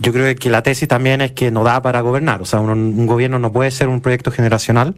yo 0.00 0.12
creo 0.12 0.34
que 0.36 0.48
la 0.48 0.62
tesis 0.62 0.86
también 0.86 1.20
es 1.20 1.32
que 1.32 1.50
no 1.50 1.64
da 1.64 1.82
para 1.82 2.00
gobernar. 2.00 2.40
O 2.40 2.44
sea, 2.44 2.60
un, 2.60 3.06
gobierno 3.06 3.38
no 3.38 3.52
puede 3.52 3.70
ser 3.70 3.88
un 3.88 4.00
proyecto 4.00 4.30
generacional. 4.30 4.94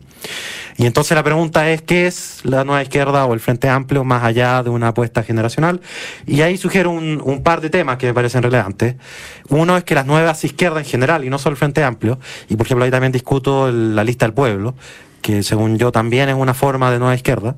Y 0.77 0.87
entonces 0.87 1.15
la 1.15 1.23
pregunta 1.23 1.71
es, 1.71 1.83
¿qué 1.83 2.07
es 2.07 2.41
la 2.45 2.65
nueva 2.65 2.83
izquierda 2.83 3.25
o 3.25 3.33
el 3.33 3.41
Frente 3.41 3.69
Amplio 3.69 4.05
más 4.05 4.23
allá 4.25 4.63
de 4.63 4.71
una 4.71 4.89
apuesta 4.89 5.23
generacional? 5.23 5.81
Y 6.27 6.43
ahí 6.43 6.57
sugiero 6.57 6.91
un, 6.91 7.43
par 7.43 7.61
de 7.61 7.71
temas 7.71 7.97
que 7.97 8.07
me 8.07 8.15
parecen 8.15 8.43
relevantes. 8.43 8.97
Uno 9.49 9.77
es 9.77 9.85
que 9.85 9.95
las 9.95 10.07
nuevas 10.07 10.45
izquierdas 10.45 10.85
en 10.85 10.91
general, 10.91 11.25
y 11.25 11.31
no 11.31 11.39
solo 11.39 11.55
el 11.55 11.59
Frente 11.59 11.83
Amplio, 11.83 12.19
y 12.49 12.57
por 12.57 12.67
ejemplo 12.67 12.85
ahí 12.85 12.91
también 12.91 13.13
discuto 13.13 13.71
la 13.73 14.05
lista 14.05 14.27
del 14.27 14.35
pueblo, 14.35 14.75
que 15.23 15.43
según 15.43 15.79
yo 15.79 15.93
también 15.93 16.29
es 16.29 16.35
una 16.35 16.55
forma 16.55 16.91
de 16.91 16.99
nueva 16.99 17.15
izquierda, 17.15 17.57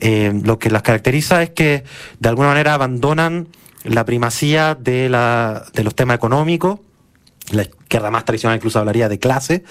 eh, 0.00 0.32
lo 0.44 0.58
que 0.58 0.70
las 0.70 0.82
caracteriza 0.82 1.42
es 1.42 1.50
que 1.50 1.84
de 2.20 2.28
alguna 2.28 2.48
manera 2.48 2.74
abandonan 2.74 3.48
la 3.88 4.04
primacía 4.04 4.74
de, 4.74 5.08
la, 5.08 5.64
de 5.72 5.84
los 5.84 5.94
temas 5.94 6.16
económicos, 6.16 6.80
la 7.52 7.62
izquierda 7.62 8.10
más 8.10 8.24
tradicional 8.24 8.56
incluso 8.56 8.80
hablaría 8.80 9.08
de 9.08 9.20
clase, 9.20 9.62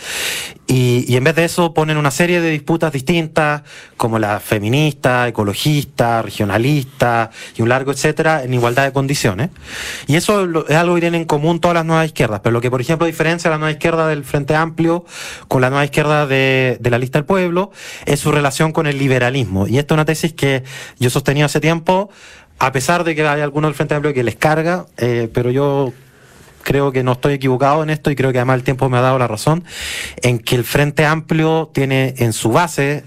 y, 0.67 1.03
y, 1.07 1.17
en 1.17 1.25
vez 1.25 1.35
de 1.35 1.43
eso 1.43 1.73
ponen 1.73 1.97
una 1.97 2.09
serie 2.09 2.39
de 2.39 2.49
disputas 2.49 2.93
distintas, 2.93 3.63
como 3.97 4.17
la 4.17 4.39
feminista, 4.39 5.27
ecologista, 5.27 6.21
regionalista 6.21 7.29
y 7.55 7.61
un 7.61 7.69
largo 7.69 7.91
etcétera, 7.91 8.43
en 8.43 8.53
igualdad 8.53 8.85
de 8.85 8.93
condiciones. 8.93 9.49
Y 10.07 10.15
eso 10.15 10.65
es 10.67 10.75
algo 10.75 10.95
que 10.95 11.01
tienen 11.01 11.21
en 11.21 11.27
común 11.27 11.59
todas 11.59 11.75
las 11.75 11.85
nuevas 11.85 12.05
izquierdas, 12.07 12.39
pero 12.41 12.53
lo 12.53 12.61
que 12.61 12.71
por 12.71 12.81
ejemplo 12.81 13.05
diferencia 13.05 13.49
a 13.49 13.51
la 13.51 13.57
nueva 13.57 13.71
izquierda 13.71 14.07
del 14.07 14.23
Frente 14.23 14.55
Amplio 14.55 15.05
con 15.47 15.61
la 15.61 15.69
nueva 15.69 15.83
izquierda 15.83 16.25
de, 16.25 16.77
de 16.79 16.89
la 16.89 16.97
lista 16.97 17.19
del 17.19 17.25
pueblo 17.25 17.71
es 18.05 18.21
su 18.21 18.31
relación 18.31 18.71
con 18.71 18.87
el 18.87 18.97
liberalismo. 18.97 19.67
Y 19.67 19.77
esta 19.77 19.93
es 19.93 19.97
una 19.97 20.05
tesis 20.05 20.33
que 20.33 20.63
yo 20.97 21.09
he 21.09 21.11
sostenido 21.11 21.45
hace 21.45 21.59
tiempo, 21.59 22.09
a 22.59 22.71
pesar 22.71 23.03
de 23.03 23.15
que 23.15 23.27
hay 23.27 23.41
algunos 23.41 23.69
del 23.69 23.75
Frente 23.75 23.95
Amplio 23.95 24.13
que 24.13 24.23
les 24.23 24.35
carga, 24.35 24.85
eh, 24.97 25.29
pero 25.33 25.51
yo 25.51 25.93
creo 26.63 26.91
que 26.91 27.03
no 27.03 27.13
estoy 27.13 27.35
equivocado 27.35 27.83
en 27.83 27.91
esto 27.91 28.09
y 28.09 28.15
creo 28.15 28.31
que 28.31 28.39
además 28.39 28.55
el 28.57 28.63
tiempo 28.63 28.89
me 28.89 28.97
ha 28.97 29.01
dado 29.01 29.19
la 29.19 29.27
razón, 29.27 29.63
en 30.21 30.39
que 30.39 30.55
el 30.55 30.63
Frente 30.63 31.05
Amplio 31.05 31.69
tiene 31.73 32.15
en 32.17 32.33
su 32.33 32.51
base 32.51 33.03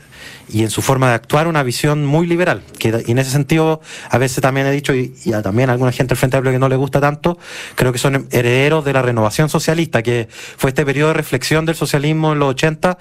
y 0.49 0.63
en 0.63 0.71
su 0.71 0.81
forma 0.81 1.09
de 1.09 1.15
actuar 1.15 1.47
una 1.47 1.63
visión 1.63 2.07
muy 2.07 2.27
liberal. 2.27 2.63
Que, 2.79 3.03
y 3.07 3.11
en 3.11 3.19
ese 3.19 3.31
sentido, 3.31 3.81
a 4.11 4.19
veces 4.19 4.41
también 4.41 4.67
he 4.67 4.71
dicho, 4.71 4.95
y, 4.95 5.13
también 5.43 5.69
a 5.71 5.73
alguna 5.73 5.93
gente 5.93 6.11
del 6.11 6.19
Frente 6.19 6.37
Amplio 6.37 6.53
que 6.53 6.59
no 6.59 6.69
le 6.69 6.77
gusta 6.77 7.01
tanto, 7.01 7.39
creo 7.75 7.93
que 7.93 7.99
son 7.99 8.29
herederos 8.31 8.85
de 8.85 8.93
la 8.93 9.03
renovación 9.03 9.49
socialista, 9.49 10.03
que 10.03 10.29
fue 10.31 10.71
este 10.71 10.85
periodo 10.87 11.09
de 11.09 11.15
reflexión 11.15 11.67
del 11.67 11.75
socialismo 11.75 12.33
en 12.33 12.39
los 12.39 12.51
80, 12.51 12.99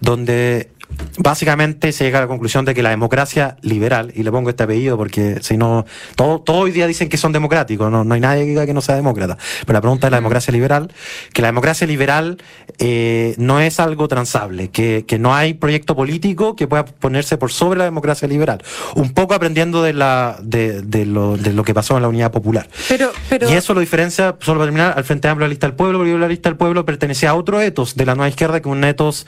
donde 0.00 0.70
básicamente 1.18 1.92
se 1.92 2.04
llega 2.04 2.18
a 2.18 2.22
la 2.22 2.28
conclusión 2.28 2.64
de 2.64 2.74
que 2.74 2.82
la 2.82 2.90
democracia 2.90 3.56
liberal, 3.62 4.12
y 4.14 4.22
le 4.22 4.30
pongo 4.30 4.50
este 4.50 4.64
apellido 4.64 4.96
porque 4.96 5.38
si 5.42 5.56
no, 5.56 5.86
todo, 6.16 6.40
todo 6.40 6.58
hoy 6.58 6.72
día 6.72 6.86
dicen 6.86 7.08
que 7.08 7.16
son 7.16 7.32
democráticos, 7.32 7.90
no, 7.90 8.04
no 8.04 8.14
hay 8.14 8.20
nadie 8.20 8.42
que 8.42 8.50
diga 8.50 8.66
que 8.66 8.74
no 8.74 8.80
sea 8.80 8.96
demócrata, 8.96 9.38
pero 9.60 9.74
la 9.74 9.80
pregunta 9.80 10.06
es 10.06 10.10
la 10.10 10.18
democracia 10.18 10.52
liberal, 10.52 10.92
que 11.32 11.42
la 11.42 11.48
democracia 11.48 11.86
liberal 11.86 12.38
eh, 12.78 13.34
no 13.38 13.60
es 13.60 13.80
algo 13.80 14.08
transable, 14.08 14.70
que, 14.70 15.04
que 15.06 15.18
no 15.18 15.34
hay 15.34 15.54
proyecto 15.54 15.94
político 15.94 16.56
que 16.56 16.66
pueda 16.66 16.84
ponerse 16.84 17.38
por 17.38 17.52
sobre 17.52 17.78
la 17.78 17.84
democracia 17.84 18.28
liberal, 18.28 18.62
un 18.94 19.12
poco 19.12 19.34
aprendiendo 19.34 19.82
de, 19.82 19.92
la, 19.92 20.38
de, 20.42 20.82
de, 20.82 21.06
lo, 21.06 21.36
de 21.36 21.52
lo 21.52 21.64
que 21.64 21.74
pasó 21.74 21.96
en 21.96 22.02
la 22.02 22.08
Unidad 22.08 22.32
Popular. 22.32 22.68
Pero, 22.88 23.10
pero... 23.28 23.50
Y 23.50 23.54
eso 23.54 23.74
lo 23.74 23.80
diferencia, 23.80 24.36
solo 24.40 24.58
para 24.58 24.66
terminar, 24.66 24.94
al 24.96 25.04
Frente 25.04 25.28
Amplio 25.28 25.44
de 25.44 25.48
la 25.48 25.52
Lista 25.52 25.66
del 25.66 25.76
Pueblo, 25.76 25.98
porque 25.98 26.18
la 26.18 26.28
Lista 26.28 26.48
del 26.48 26.56
Pueblo 26.56 26.84
pertenecía 26.84 27.30
a 27.30 27.34
otro 27.34 27.60
etos 27.60 27.94
de 27.94 28.06
la 28.06 28.14
nueva 28.14 28.28
izquierda, 28.28 28.60
que 28.60 28.68
un 28.68 28.84
etos 28.84 29.26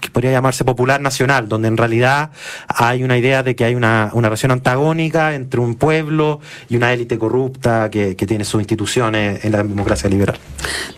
que 0.00 0.10
podría 0.10 0.32
llamarse 0.32 0.64
popular 0.64 1.00
nacional, 1.00 1.48
donde 1.48 1.68
en 1.68 1.76
realidad 1.76 2.30
hay 2.68 3.02
una 3.02 3.18
idea 3.18 3.42
de 3.42 3.54
que 3.54 3.64
hay 3.64 3.74
una, 3.74 4.10
una 4.12 4.28
relación 4.28 4.52
antagónica 4.52 5.34
entre 5.34 5.60
un 5.60 5.74
pueblo 5.74 6.40
y 6.68 6.76
una 6.76 6.92
élite 6.92 7.18
corrupta 7.18 7.90
que, 7.90 8.16
que, 8.16 8.26
tiene 8.26 8.44
sus 8.44 8.60
instituciones 8.60 9.44
en 9.44 9.52
la 9.52 9.58
democracia 9.58 10.08
liberal. 10.08 10.38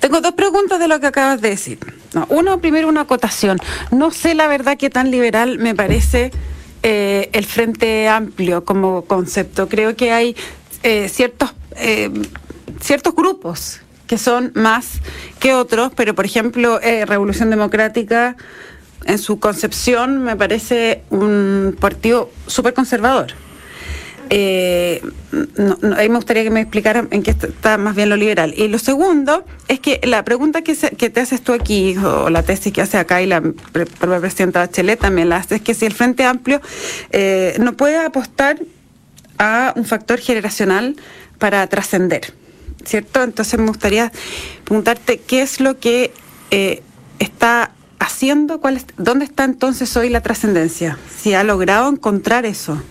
Tengo 0.01 0.21
dos 0.21 0.33
preguntas 0.33 0.79
de 0.79 0.89
lo 0.89 1.01
que 1.01 1.07
acabas 1.07 1.41
de 1.41 1.51
decir. 1.51 1.79
No, 2.15 2.27
uno, 2.29 2.61
primero 2.61 2.89
una 2.89 3.03
acotación. 3.03 3.59
No 3.91 4.11
sé 4.11 4.35
la 4.35 4.47
verdad 4.47 4.77
que 4.77 4.91
tan 4.91 5.11
liberal 5.11 5.59
me 5.59 5.75
parece 5.75 6.31
eh, 6.83 7.31
el 7.33 7.47
Frente 7.47 8.09
Amplio 8.09 8.65
como 8.65 9.05
concepto. 9.05 9.69
Creo 9.69 9.95
que 9.95 10.11
hay 10.11 10.35
eh, 10.83 11.09
ciertos, 11.09 11.55
eh, 11.77 12.11
ciertos 12.81 13.15
grupos 13.15 13.81
que 14.09 14.19
son 14.19 14.51
más 14.55 15.01
que 15.39 15.55
otros, 15.55 15.93
pero 15.95 16.15
por 16.15 16.27
ejemplo, 16.27 16.81
Revolución 17.07 17.49
Democrática 17.49 18.37
en 19.07 19.19
su 19.19 19.39
concepción 19.39 20.23
me 20.23 20.37
parece 20.37 21.03
un 21.11 21.77
partido 21.79 22.31
súper 22.47 22.75
conservador. 22.75 23.35
Eh, 24.35 25.03
no, 25.59 25.77
ahí 25.95 26.09
me 26.09 26.17
gustaría 26.17 26.43
que 26.43 26.49
me 26.51 26.63
explicara 26.63 27.07
en 27.11 27.23
qué 27.23 27.33
está 27.33 27.77
más 27.77 27.95
bien 27.95 28.09
lo 28.09 28.17
liberal. 28.17 28.55
Y 28.57 28.69
lo 28.69 28.79
segundo 28.79 29.45
es 29.69 29.79
que 29.79 30.01
la 30.05 30.25
pregunta 30.25 30.63
que, 30.63 30.75
te 30.75 31.21
haces 31.21 31.43
tú 31.43 31.53
aquí, 31.53 31.97
o 31.99 32.31
la 32.31 32.43
tesis 32.43 32.73
que 32.73 32.81
hace 32.81 32.97
acá 32.97 33.21
y 33.21 33.27
la 33.27 33.43
propia 33.43 34.21
presidenta 34.21 34.61
Bachelet 34.61 34.99
también 34.99 35.29
la 35.29 35.37
hace, 35.37 35.57
es 35.57 35.61
que 35.61 35.75
si 35.75 35.85
el 35.85 35.93
Frente 35.93 36.25
Amplio 36.25 36.63
eh, 37.11 37.57
no 37.61 37.75
puede 37.75 37.99
apostar 37.99 38.59
a 39.37 39.75
un 39.77 39.85
factor 39.85 40.19
generacional 40.19 40.97
para 41.39 41.67
trascender, 41.67 42.33
¿cierto? 42.87 43.23
Entonces 43.23 43.59
me 43.59 43.67
gustaría 43.67 44.13
preguntarte 44.65 45.19
qué 45.19 45.43
es 45.43 45.61
lo 45.61 45.79
que 45.79 46.11
eh, 46.51 46.83
está 47.19 47.73
haciendo, 48.03 48.61
cuál 48.61 48.77
es, 48.77 48.87
¿dónde 48.97 49.25
está 49.25 49.45
entonces 49.45 49.97
hoy 49.97 50.11
la 50.11 50.21
trascendencia? 50.21 50.99
Si 51.17 51.35
ha 51.35 51.45
logrado 51.45 51.89
encontrar 51.89 52.45
eso. 52.45 52.83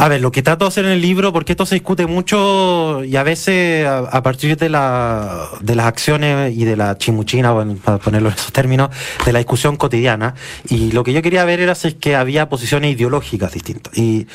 A 0.00 0.08
ver, 0.08 0.22
lo 0.22 0.32
que 0.32 0.40
trato 0.40 0.64
de 0.64 0.70
hacer 0.70 0.86
en 0.86 0.92
el 0.92 1.02
libro, 1.02 1.30
porque 1.30 1.52
esto 1.52 1.66
se 1.66 1.74
discute 1.74 2.06
mucho 2.06 3.04
y 3.04 3.16
a 3.16 3.22
veces 3.22 3.86
a, 3.86 4.22
partir 4.22 4.56
de, 4.56 4.70
la, 4.70 5.50
las 5.60 5.86
acciones 5.86 6.56
y 6.56 6.64
de 6.64 6.74
la 6.74 6.96
chimuchina, 6.96 7.52
bueno, 7.52 7.76
para 7.84 7.98
ponerlo 7.98 8.30
en 8.30 8.34
esos 8.34 8.50
términos, 8.50 8.88
de 9.26 9.32
la 9.34 9.40
discusión 9.40 9.76
cotidiana. 9.76 10.34
Y 10.70 10.92
lo 10.92 11.04
que 11.04 11.12
yo 11.12 11.20
quería 11.20 11.44
ver 11.44 11.60
era 11.60 11.74
si 11.74 11.92
que 11.92 12.16
había 12.16 12.48
posiciones 12.48 12.94
ideológicas 12.94 13.52
distintas. 13.52 13.94
Y, 13.94 14.26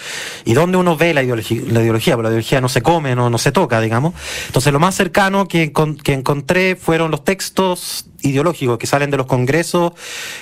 y 0.43 0.53
dónde 0.53 0.77
uno 0.77 0.97
ve 0.97 1.15
la 1.15 1.23
ideología, 1.23 1.63
la 1.67 1.81
ideología, 1.81 2.13
porque 2.13 2.25
la 2.25 2.33
ideología 2.33 2.61
no 2.61 2.69
se 2.69 2.83
come, 2.83 3.15
no, 3.15 3.35
se 3.39 3.51
toca, 3.51 3.81
digamos. 3.81 4.13
Entonces 4.45 4.71
lo 4.71 4.79
más 4.79 4.93
cercano 4.93 5.47
que, 5.47 5.73
que 6.03 6.13
encontré 6.13 6.75
fueron 6.75 7.09
los 7.09 7.23
textos 7.23 8.05
ideológicos 8.21 8.77
que 8.77 8.85
salen 8.85 9.09
de 9.09 9.17
los 9.17 9.25
congresos 9.25 9.93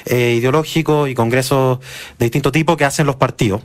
eh, 0.03 0.35
ideológicos 0.37 1.09
y 1.09 1.15
congresos 1.15 1.79
de 2.19 2.25
distinto 2.25 2.51
tipo 2.51 2.75
que 2.75 2.83
hacen 2.83 3.05
los 3.05 3.15
partidos. 3.15 3.61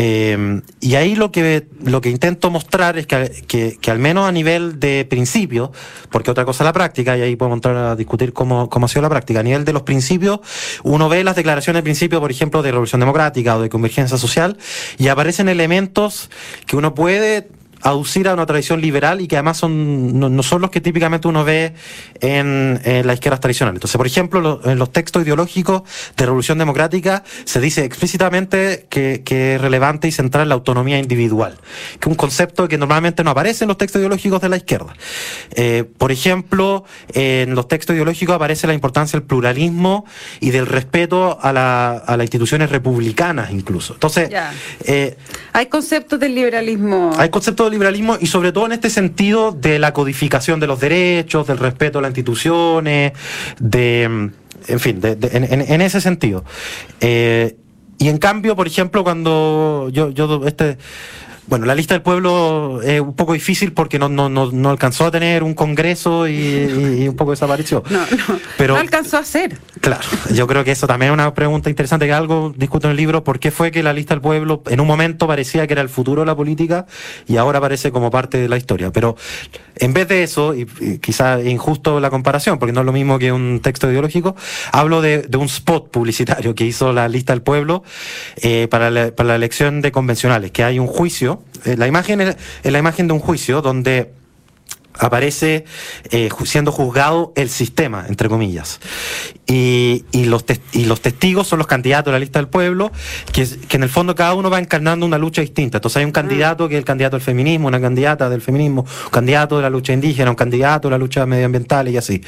Eh, 0.00 0.62
y 0.80 0.94
ahí 0.94 1.16
lo 1.16 1.32
que, 1.32 1.66
lo 1.82 2.00
que 2.00 2.08
intento 2.08 2.50
mostrar 2.50 2.98
es 2.98 3.08
que, 3.08 3.44
que, 3.48 3.78
que, 3.80 3.90
al 3.90 3.98
menos 3.98 4.28
a 4.28 4.32
nivel 4.32 4.78
de 4.78 5.04
principios, 5.04 5.70
porque 6.08 6.30
otra 6.30 6.44
cosa 6.44 6.62
es 6.62 6.66
la 6.66 6.72
práctica, 6.72 7.18
y 7.18 7.22
ahí 7.22 7.34
podemos 7.34 7.56
entrar 7.56 7.76
a 7.76 7.96
discutir 7.96 8.32
cómo, 8.32 8.70
cómo 8.70 8.86
ha 8.86 8.88
sido 8.88 9.02
la 9.02 9.08
práctica, 9.08 9.40
a 9.40 9.42
nivel 9.42 9.64
de 9.64 9.72
los 9.72 9.82
principios, 9.82 10.38
uno 10.84 11.08
ve 11.08 11.24
las 11.24 11.34
declaraciones 11.34 11.80
de 11.80 11.82
principio, 11.82 12.20
por 12.20 12.30
ejemplo, 12.30 12.62
de 12.62 12.70
Revolución 12.70 13.00
Democrática 13.00 13.56
o 13.56 13.60
de 13.60 13.68
Convergencia 13.68 14.18
Social, 14.18 14.56
y 14.98 15.08
aparecen 15.08 15.48
elementos 15.48 16.30
que 16.66 16.76
uno 16.76 16.94
puede 16.94 17.48
aducir 17.82 18.28
a 18.28 18.34
una 18.34 18.46
tradición 18.46 18.80
liberal 18.80 19.20
y 19.20 19.28
que 19.28 19.36
además 19.36 19.58
son 19.58 20.18
no, 20.18 20.28
no 20.28 20.42
son 20.42 20.60
los 20.62 20.70
que 20.70 20.80
típicamente 20.80 21.28
uno 21.28 21.44
ve 21.44 21.74
en, 22.20 22.80
en 22.84 23.06
las 23.06 23.14
izquierdas 23.14 23.40
tradicionales. 23.40 23.76
Entonces, 23.76 23.96
por 23.96 24.06
ejemplo, 24.06 24.40
lo, 24.40 24.70
en 24.70 24.78
los 24.78 24.92
textos 24.92 25.22
ideológicos 25.22 25.82
de 26.16 26.24
Revolución 26.24 26.58
Democrática 26.58 27.22
se 27.44 27.60
dice 27.60 27.84
explícitamente 27.84 28.86
que, 28.88 29.22
que, 29.24 29.54
es 29.54 29.60
relevante 29.60 30.08
y 30.08 30.12
central 30.12 30.48
la 30.48 30.54
autonomía 30.54 30.98
individual, 30.98 31.58
que 32.00 32.08
es 32.08 32.10
un 32.10 32.14
concepto 32.14 32.68
que 32.68 32.78
normalmente 32.78 33.24
no 33.24 33.30
aparece 33.30 33.64
en 33.64 33.68
los 33.68 33.78
textos 33.78 34.00
ideológicos 34.00 34.40
de 34.40 34.48
la 34.48 34.56
izquierda. 34.56 34.94
Eh, 35.54 35.84
por 35.98 36.12
ejemplo, 36.12 36.84
en 37.12 37.54
los 37.54 37.68
textos 37.68 37.94
ideológicos 37.94 38.34
aparece 38.34 38.66
la 38.66 38.74
importancia 38.74 39.18
del 39.18 39.26
pluralismo 39.26 40.04
y 40.40 40.50
del 40.50 40.66
respeto 40.66 41.38
a, 41.40 41.52
la, 41.52 41.92
a 41.92 42.16
las 42.16 42.24
instituciones 42.24 42.70
republicanas 42.70 43.50
incluso. 43.50 43.94
Entonces, 43.94 44.30
eh, 44.84 45.16
hay 45.52 45.66
conceptos 45.66 46.18
del 46.20 46.34
liberalismo. 46.34 47.12
Hay 47.16 47.28
conceptos 47.30 47.67
liberalismo 47.70 48.16
y 48.20 48.26
sobre 48.26 48.52
todo 48.52 48.66
en 48.66 48.72
este 48.72 48.90
sentido 48.90 49.52
de 49.52 49.78
la 49.78 49.92
codificación 49.92 50.60
de 50.60 50.66
los 50.66 50.80
derechos, 50.80 51.46
del 51.46 51.58
respeto 51.58 51.98
a 51.98 52.02
las 52.02 52.10
instituciones, 52.10 53.12
de, 53.58 54.02
en 54.02 54.80
fin, 54.80 55.00
en, 55.02 55.80
ese 55.80 56.00
sentido. 56.00 56.44
Eh, 57.00 57.56
y 57.98 58.08
en 58.08 58.18
cambio, 58.18 58.54
por 58.54 58.66
ejemplo, 58.66 59.02
cuando 59.02 59.88
yo, 59.92 60.10
yo 60.10 60.46
este, 60.46 60.78
bueno, 61.48 61.64
la 61.64 61.74
lista 61.74 61.94
del 61.94 62.02
pueblo 62.02 62.80
es 62.82 63.00
un 63.00 63.14
poco 63.14 63.32
difícil 63.32 63.72
porque 63.72 63.98
no, 63.98 64.08
no, 64.08 64.28
no, 64.28 64.52
no 64.52 64.70
alcanzó 64.70 65.06
a 65.06 65.10
tener 65.10 65.42
un 65.42 65.54
congreso 65.54 66.28
y, 66.28 66.34
y, 66.34 67.08
un 67.08 67.16
poco 67.16 67.30
desapareció. 67.30 67.82
No, 67.88 68.00
no, 68.00 68.40
Pero, 68.58 68.74
no 68.74 68.80
alcanzó 68.80 69.16
a 69.16 69.20
hacer. 69.20 69.58
Claro, 69.80 70.06
yo 70.32 70.46
creo 70.46 70.62
que 70.64 70.72
eso 70.72 70.86
también 70.86 71.10
es 71.10 71.14
una 71.14 71.32
pregunta 71.32 71.70
interesante 71.70 72.06
que 72.06 72.12
algo 72.12 72.52
discuto 72.54 72.88
en 72.88 72.92
el 72.92 72.96
libro. 72.96 73.24
¿Por 73.24 73.38
qué 73.38 73.50
fue 73.50 73.70
que 73.70 73.82
la 73.82 73.92
lista 73.92 74.14
del 74.14 74.20
pueblo 74.20 74.62
en 74.66 74.80
un 74.80 74.86
momento 74.86 75.26
parecía 75.26 75.66
que 75.66 75.72
era 75.72 75.82
el 75.82 75.88
futuro 75.88 76.22
de 76.22 76.26
la 76.26 76.36
política 76.36 76.86
y 77.26 77.38
ahora 77.38 77.60
parece 77.60 77.90
como 77.92 78.10
parte 78.10 78.38
de 78.38 78.48
la 78.48 78.58
historia? 78.58 78.92
Pero 78.92 79.16
en 79.76 79.94
vez 79.94 80.06
de 80.08 80.22
eso, 80.22 80.54
y, 80.54 80.68
y 80.80 80.98
quizá 80.98 81.40
injusto 81.40 82.00
la 82.00 82.10
comparación, 82.10 82.58
porque 82.58 82.72
no 82.72 82.80
es 82.80 82.86
lo 82.86 82.92
mismo 82.92 83.18
que 83.18 83.32
un 83.32 83.60
texto 83.60 83.90
ideológico, 83.90 84.36
hablo 84.72 85.00
de, 85.00 85.22
de 85.22 85.38
un 85.38 85.46
spot 85.46 85.90
publicitario 85.90 86.54
que 86.54 86.64
hizo 86.64 86.92
la 86.92 87.08
lista 87.08 87.32
del 87.32 87.42
pueblo 87.42 87.82
eh, 88.42 88.68
para, 88.70 88.90
la, 88.90 89.12
para 89.12 89.30
la 89.30 89.36
elección 89.36 89.80
de 89.80 89.92
convencionales, 89.92 90.50
que 90.50 90.64
hay 90.64 90.78
un 90.78 90.86
juicio 90.86 91.37
la 91.64 91.86
imagen 91.86 92.20
es 92.20 92.36
la 92.62 92.78
imagen 92.78 93.08
de 93.08 93.14
un 93.14 93.20
juicio 93.20 93.62
donde 93.62 94.12
aparece 94.98 95.64
eh, 96.10 96.28
siendo 96.44 96.72
juzgado 96.72 97.32
el 97.36 97.48
sistema, 97.48 98.04
entre 98.08 98.28
comillas. 98.28 98.80
Y, 99.46 100.04
y 100.12 100.24
los 100.26 100.44
y 100.72 100.84
los 100.84 101.00
testigos 101.00 101.48
son 101.48 101.58
los 101.58 101.66
candidatos 101.66 102.06
de 102.06 102.12
la 102.12 102.18
lista 102.18 102.38
del 102.38 102.48
pueblo, 102.48 102.92
que, 103.32 103.46
que 103.68 103.76
en 103.76 103.82
el 103.82 103.88
fondo 103.88 104.14
cada 104.14 104.34
uno 104.34 104.50
va 104.50 104.58
encarnando 104.58 105.06
una 105.06 105.18
lucha 105.18 105.40
distinta. 105.40 105.78
Entonces 105.78 105.98
hay 105.98 106.04
un 106.04 106.12
candidato 106.12 106.68
que 106.68 106.74
es 106.74 106.78
el 106.78 106.84
candidato 106.84 107.16
del 107.16 107.24
feminismo, 107.24 107.68
una 107.68 107.80
candidata 107.80 108.28
del 108.28 108.42
feminismo, 108.42 108.82
un 108.82 109.10
candidato 109.10 109.56
de 109.56 109.62
la 109.62 109.70
lucha 109.70 109.92
indígena, 109.92 110.30
un 110.30 110.36
candidato 110.36 110.88
de 110.88 110.92
la 110.92 110.98
lucha 110.98 111.24
medioambiental 111.26 111.88
y 111.88 111.96
así. 111.96 112.22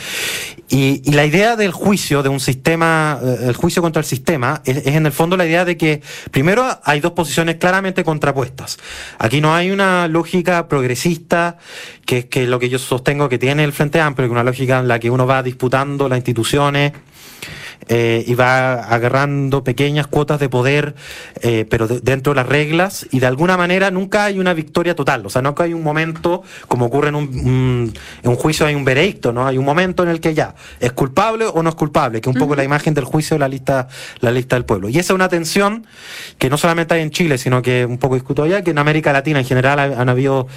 Y, 0.68 1.02
y 1.04 1.12
la 1.12 1.26
idea 1.26 1.56
del 1.56 1.72
juicio, 1.72 2.22
de 2.22 2.28
un 2.28 2.40
sistema, 2.40 3.18
eh, 3.22 3.48
el 3.48 3.56
juicio 3.56 3.82
contra 3.82 4.00
el 4.00 4.06
sistema, 4.06 4.62
es, 4.64 4.78
es 4.78 4.94
en 4.94 5.06
el 5.06 5.12
fondo 5.12 5.36
la 5.36 5.46
idea 5.46 5.64
de 5.64 5.76
que 5.76 6.00
primero 6.30 6.64
hay 6.84 7.00
dos 7.00 7.12
posiciones 7.12 7.56
claramente 7.56 8.04
contrapuestas. 8.04 8.78
Aquí 9.18 9.40
no 9.40 9.54
hay 9.54 9.70
una 9.70 10.08
lógica 10.08 10.68
progresista, 10.68 11.58
que 12.10 12.18
es 12.18 12.24
que 12.24 12.44
lo 12.48 12.58
que 12.58 12.68
yo 12.68 12.80
sostengo 12.80 13.28
que 13.28 13.38
tiene 13.38 13.62
el 13.62 13.72
Frente 13.72 14.00
Amplio, 14.00 14.24
que 14.26 14.30
es 14.30 14.32
una 14.32 14.42
lógica 14.42 14.80
en 14.80 14.88
la 14.88 14.98
que 14.98 15.10
uno 15.10 15.28
va 15.28 15.44
disputando 15.44 16.08
las 16.08 16.18
instituciones 16.18 16.90
eh, 17.88 18.24
y 18.26 18.34
va 18.34 18.74
agarrando 18.82 19.62
pequeñas 19.62 20.08
cuotas 20.08 20.40
de 20.40 20.48
poder, 20.48 20.96
eh, 21.40 21.66
pero 21.70 21.86
de- 21.86 22.00
dentro 22.00 22.32
de 22.32 22.36
las 22.40 22.46
reglas, 22.48 23.06
y 23.12 23.20
de 23.20 23.26
alguna 23.26 23.56
manera 23.56 23.92
nunca 23.92 24.24
hay 24.24 24.40
una 24.40 24.54
victoria 24.54 24.96
total. 24.96 25.24
O 25.24 25.30
sea, 25.30 25.40
nunca 25.40 25.62
hay 25.64 25.72
un 25.72 25.84
momento, 25.84 26.42
como 26.66 26.86
ocurre 26.86 27.10
en 27.10 27.14
un, 27.14 27.28
un- 27.28 27.92
en 28.24 28.30
un 28.30 28.36
juicio, 28.36 28.66
hay 28.66 28.74
un 28.74 28.84
veredicto, 28.84 29.32
¿no? 29.32 29.46
Hay 29.46 29.56
un 29.56 29.64
momento 29.64 30.02
en 30.02 30.08
el 30.08 30.18
que 30.20 30.34
ya, 30.34 30.56
¿es 30.80 30.90
culpable 30.92 31.46
o 31.46 31.62
no 31.62 31.68
es 31.68 31.76
culpable? 31.76 32.20
Que 32.20 32.28
es 32.28 32.34
un 32.34 32.40
poco 32.40 32.56
la 32.56 32.64
imagen 32.64 32.92
del 32.92 33.04
juicio 33.04 33.36
de 33.36 33.38
la 33.38 33.48
lista, 33.48 33.86
la 34.18 34.32
lista 34.32 34.56
del 34.56 34.64
pueblo. 34.64 34.88
Y 34.88 34.98
esa 34.98 35.12
es 35.12 35.14
una 35.14 35.28
tensión 35.28 35.86
que 36.38 36.50
no 36.50 36.58
solamente 36.58 36.94
hay 36.94 37.02
en 37.02 37.10
Chile, 37.12 37.38
sino 37.38 37.62
que 37.62 37.86
un 37.86 37.98
poco 37.98 38.16
discuto 38.16 38.46
ya, 38.46 38.62
que 38.62 38.72
en 38.72 38.78
América 38.78 39.12
Latina 39.12 39.38
en 39.38 39.46
general 39.46 39.78
ha- 39.78 40.00
han 40.00 40.08
habido. 40.08 40.48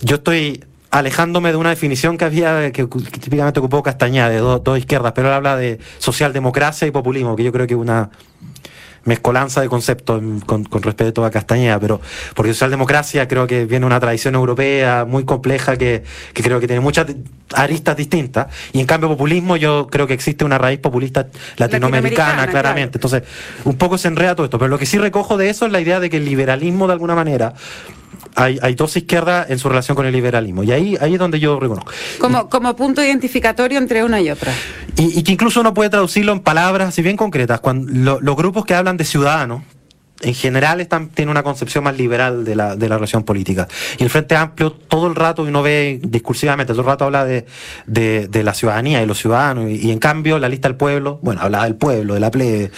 Yo 0.00 0.16
estoy 0.16 0.62
alejándome 0.90 1.50
de 1.50 1.56
una 1.56 1.70
definición 1.70 2.16
que 2.16 2.24
había 2.24 2.70
que, 2.72 2.86
típicamente 2.86 3.60
ocupó 3.60 3.82
Castañeda 3.82 4.28
de 4.28 4.38
do- 4.38 4.58
dos 4.60 4.78
izquierdas, 4.78 5.12
pero 5.14 5.28
él 5.28 5.34
habla 5.34 5.56
de 5.56 5.78
socialdemocracia 5.98 6.86
y 6.86 6.90
populismo, 6.90 7.36
que 7.36 7.44
yo 7.44 7.52
creo 7.52 7.66
que 7.66 7.74
es 7.74 7.80
una 7.80 8.10
mezcolanza 9.04 9.60
de 9.60 9.68
conceptos 9.68 10.20
con, 10.46 10.64
con 10.64 10.82
respeto 10.82 11.24
a 11.24 11.30
Castañeda, 11.30 11.78
pero 11.78 12.00
porque 12.34 12.52
socialdemocracia 12.52 13.28
creo 13.28 13.46
que 13.46 13.64
viene 13.64 13.86
una 13.86 14.00
tradición 14.00 14.34
europea 14.34 15.04
muy 15.06 15.24
compleja 15.24 15.76
que, 15.76 16.02
que 16.32 16.42
creo 16.42 16.58
que 16.58 16.66
tiene 16.66 16.80
muchas 16.80 17.06
aristas 17.54 17.96
distintas, 17.96 18.48
y 18.72 18.80
en 18.80 18.86
cambio 18.86 19.08
populismo 19.08 19.56
yo 19.56 19.86
creo 19.86 20.08
que 20.08 20.14
existe 20.14 20.44
una 20.44 20.58
raíz 20.58 20.80
populista 20.80 21.28
latinoamericana, 21.56 21.66
Latinoamericana, 21.68 22.46
claramente. 22.48 22.98
Entonces, 22.98 23.22
un 23.64 23.76
poco 23.76 23.96
se 23.96 24.08
enreda 24.08 24.34
todo 24.34 24.46
esto, 24.46 24.58
pero 24.58 24.68
lo 24.68 24.78
que 24.78 24.86
sí 24.86 24.98
recojo 24.98 25.36
de 25.36 25.50
eso 25.50 25.66
es 25.66 25.72
la 25.72 25.80
idea 25.80 26.00
de 26.00 26.10
que 26.10 26.16
el 26.16 26.24
liberalismo 26.24 26.88
de 26.88 26.94
alguna 26.94 27.14
manera 27.14 27.54
hay, 28.36 28.58
hay 28.62 28.74
dos 28.74 28.96
izquierdas 28.96 29.50
en 29.50 29.58
su 29.58 29.68
relación 29.68 29.96
con 29.96 30.06
el 30.06 30.12
liberalismo. 30.12 30.62
Y 30.62 30.70
ahí, 30.72 30.96
ahí 31.00 31.14
es 31.14 31.18
donde 31.18 31.40
yo 31.40 31.58
reconozco. 31.58 31.90
Como, 32.20 32.48
como 32.48 32.76
punto 32.76 33.02
identificatorio 33.02 33.78
entre 33.78 34.04
una 34.04 34.20
y 34.20 34.30
otra. 34.30 34.52
Y, 34.96 35.18
y 35.18 35.22
que 35.22 35.32
incluso 35.32 35.60
uno 35.60 35.74
puede 35.74 35.90
traducirlo 35.90 36.32
en 36.32 36.40
palabras 36.40 36.88
así 36.88 37.02
bien 37.02 37.16
concretas. 37.16 37.60
Cuando 37.60 37.90
lo- 37.92 38.20
los 38.20 38.36
grupos 38.36 38.64
que 38.64 38.74
hablan 38.74 38.96
de 38.96 39.04
ciudadanos, 39.04 39.62
en 40.22 40.34
general 40.34 40.80
están, 40.80 41.08
tienen 41.08 41.30
una 41.30 41.42
concepción 41.42 41.84
más 41.84 41.96
liberal 41.96 42.44
de 42.44 42.56
la, 42.56 42.76
de 42.76 42.88
la 42.88 42.96
relación 42.96 43.24
política. 43.24 43.68
Y 43.98 44.02
el 44.02 44.10
Frente 44.10 44.34
Amplio 44.36 44.72
todo 44.72 45.06
el 45.08 45.14
rato, 45.14 45.44
y 45.44 45.48
uno 45.48 45.62
ve 45.62 46.00
discursivamente, 46.02 46.72
todo 46.72 46.82
el 46.82 46.86
rato 46.86 47.04
habla 47.04 47.24
de, 47.24 47.46
de, 47.86 48.42
la 48.42 48.54
ciudadanía 48.54 49.02
y 49.02 49.06
los 49.06 49.18
ciudadanos. 49.18 49.70
Y, 49.70 49.90
en 49.90 49.98
cambio 49.98 50.38
la 50.38 50.48
lista 50.48 50.68
del 50.68 50.76
pueblo, 50.76 51.18
bueno, 51.22 51.42
habla 51.42 51.64
del 51.64 51.74
pueblo, 51.74 52.14
de 52.14 52.20
la 52.20 52.30
plebe, 52.30 52.70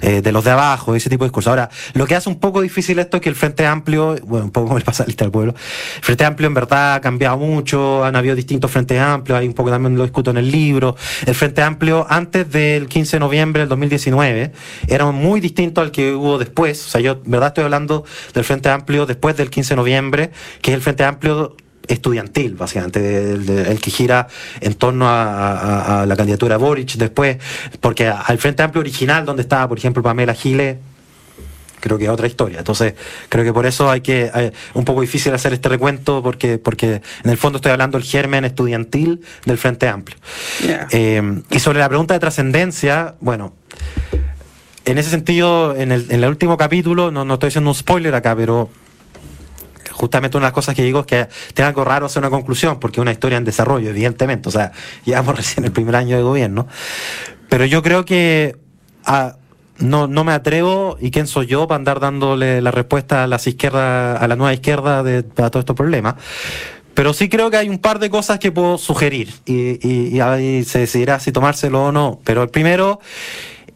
eh, 0.00 0.22
de 0.22 0.32
los 0.32 0.44
de 0.44 0.50
abajo, 0.52 0.94
ese 0.94 1.10
tipo 1.10 1.24
de 1.24 1.28
discursos. 1.28 1.50
Ahora, 1.50 1.68
lo 1.94 2.06
que 2.06 2.14
hace 2.14 2.28
un 2.28 2.38
poco 2.38 2.62
difícil 2.62 2.98
esto 2.98 3.18
es 3.18 3.22
que 3.22 3.28
el 3.28 3.34
Frente 3.34 3.66
Amplio, 3.66 4.16
bueno, 4.24 4.46
un 4.46 4.50
poco 4.50 4.68
como 4.68 4.78
le 4.78 4.84
pasa 4.84 5.02
la 5.02 5.08
lista 5.08 5.24
del 5.24 5.32
pueblo, 5.32 5.54
el 5.96 6.02
Frente 6.02 6.24
Amplio 6.24 6.46
en 6.46 6.54
verdad 6.54 6.94
ha 6.94 7.00
cambiado 7.00 7.36
mucho, 7.36 8.04
han 8.04 8.16
habido 8.16 8.34
distintos 8.34 8.70
Frentes 8.70 9.00
Amplios, 9.00 9.38
hay 9.38 9.46
un 9.46 9.54
poco 9.54 9.70
también 9.70 9.96
lo 9.96 10.02
discuto 10.02 10.30
en 10.30 10.38
el 10.38 10.50
libro. 10.50 10.96
El 11.26 11.34
Frente 11.34 11.62
Amplio 11.62 12.06
antes 12.08 12.50
del 12.50 12.88
15 12.88 13.16
de 13.16 13.20
noviembre 13.20 13.60
del 13.60 13.68
2019 13.68 14.52
era 14.88 15.10
muy 15.10 15.40
distinto 15.40 15.80
al 15.80 15.90
que 15.90 16.14
hubo 16.14 16.38
después. 16.38 16.85
O 16.86 16.90
sea, 16.90 17.00
yo 17.00 17.20
verdad 17.24 17.48
estoy 17.48 17.64
hablando 17.64 18.04
del 18.34 18.44
Frente 18.44 18.68
Amplio 18.68 19.06
después 19.06 19.36
del 19.36 19.50
15 19.50 19.70
de 19.70 19.76
noviembre, 19.76 20.30
que 20.62 20.70
es 20.70 20.74
el 20.76 20.82
Frente 20.82 21.04
Amplio 21.04 21.56
estudiantil, 21.88 22.54
básicamente, 22.56 23.32
el, 23.32 23.78
que 23.80 23.90
gira 23.92 24.26
en 24.60 24.74
torno 24.74 25.08
a, 25.08 25.52
a- 25.52 26.02
a 26.02 26.06
la 26.06 26.16
candidatura 26.16 26.56
de 26.58 26.64
Boric 26.64 26.94
después, 26.94 27.36
porque 27.80 28.08
al 28.08 28.38
Frente 28.38 28.62
Amplio 28.64 28.80
original, 28.80 29.24
donde 29.24 29.42
estaba, 29.42 29.68
por 29.68 29.78
ejemplo, 29.78 30.02
Pamela 30.02 30.34
Giles, 30.34 30.78
creo 31.78 31.96
que 31.98 32.04
es 32.04 32.10
otra 32.10 32.26
historia. 32.26 32.58
Entonces, 32.58 32.94
creo 33.28 33.44
que 33.44 33.52
por 33.52 33.66
eso 33.66 33.88
hay 33.88 34.00
que, 34.00 34.28
hay- 34.34 34.50
un 34.74 34.84
poco 34.84 35.00
difícil 35.00 35.32
hacer 35.32 35.52
este 35.52 35.68
recuento, 35.68 36.24
porque, 36.24 36.58
porque 36.58 37.00
en 37.22 37.30
el 37.30 37.36
fondo 37.36 37.58
estoy 37.58 37.70
hablando 37.70 37.98
del 37.98 38.06
germen 38.06 38.44
estudiantil 38.44 39.20
del 39.44 39.56
Frente 39.56 39.86
Amplio. 39.86 40.16
Eh, 40.90 41.42
y 41.50 41.60
sobre 41.60 41.78
la 41.78 41.88
pregunta 41.88 42.14
de 42.14 42.18
trascendencia, 42.20 43.14
bueno, 43.20 43.52
en 44.86 44.98
ese 44.98 45.10
sentido, 45.10 45.76
en 45.76 45.92
el, 45.92 46.06
en 46.10 46.22
el 46.24 46.28
último 46.30 46.56
capítulo, 46.56 47.10
no, 47.10 47.30
estoy 47.34 47.48
haciendo 47.48 47.70
un 47.70 47.74
spoiler 47.74 48.14
acá, 48.14 48.34
pero 48.34 48.70
justamente 49.90 50.36
una 50.36 50.46
de 50.46 50.48
las 50.48 50.54
cosas 50.54 50.74
que 50.74 50.82
digo 50.82 51.00
es 51.00 51.06
que 51.06 51.28
tenga 51.54 51.68
algo 51.68 51.84
raro 51.84 52.06
hacer 52.06 52.20
una 52.20 52.30
conclusión, 52.30 52.78
porque 52.80 53.00
es 53.00 53.02
una 53.02 53.12
historia 53.12 53.36
en 53.38 53.44
desarrollo, 53.44 53.90
evidentemente. 53.90 54.48
O 54.48 54.52
sea, 54.52 54.72
llevamos 55.04 55.36
recién 55.36 55.64
el 55.64 55.72
primer 55.72 55.96
año 55.96 56.16
de 56.16 56.22
gobierno. 56.22 56.66
Pero 57.48 57.64
yo 57.64 57.82
creo 57.82 58.04
que 58.04 58.56
no, 59.78 60.06
no 60.06 60.24
me 60.24 60.32
atrevo, 60.32 60.96
y 61.00 61.10
quién 61.10 61.26
soy 61.26 61.46
yo 61.46 61.66
para 61.66 61.76
andar 61.76 62.00
dándole 62.00 62.60
la 62.62 62.70
respuesta 62.70 63.24
a 63.24 63.26
las 63.26 63.46
izquierdas, 63.46 64.20
a 64.20 64.26
la 64.28 64.36
nueva 64.36 64.52
izquierda 64.54 65.02
de, 65.02 65.18
a 65.18 65.50
todos 65.50 65.62
estos 65.62 65.76
problemas. 65.76 66.14
Pero 66.94 67.12
sí 67.12 67.28
creo 67.28 67.50
que 67.50 67.58
hay 67.58 67.68
un 67.68 67.78
par 67.78 67.98
de 67.98 68.08
cosas 68.08 68.38
que 68.38 68.52
puedo 68.52 68.78
sugerir 68.78 69.32
y, 69.44 69.86
y- 69.86 70.16
y 70.16 70.20
ahí 70.20 70.64
se 70.64 70.78
decidirá 70.78 71.20
si 71.20 71.30
tomárselo 71.30 71.84
o 71.86 71.92
no. 71.92 72.20
Pero 72.24 72.42
el 72.42 72.48
primero 72.48 73.00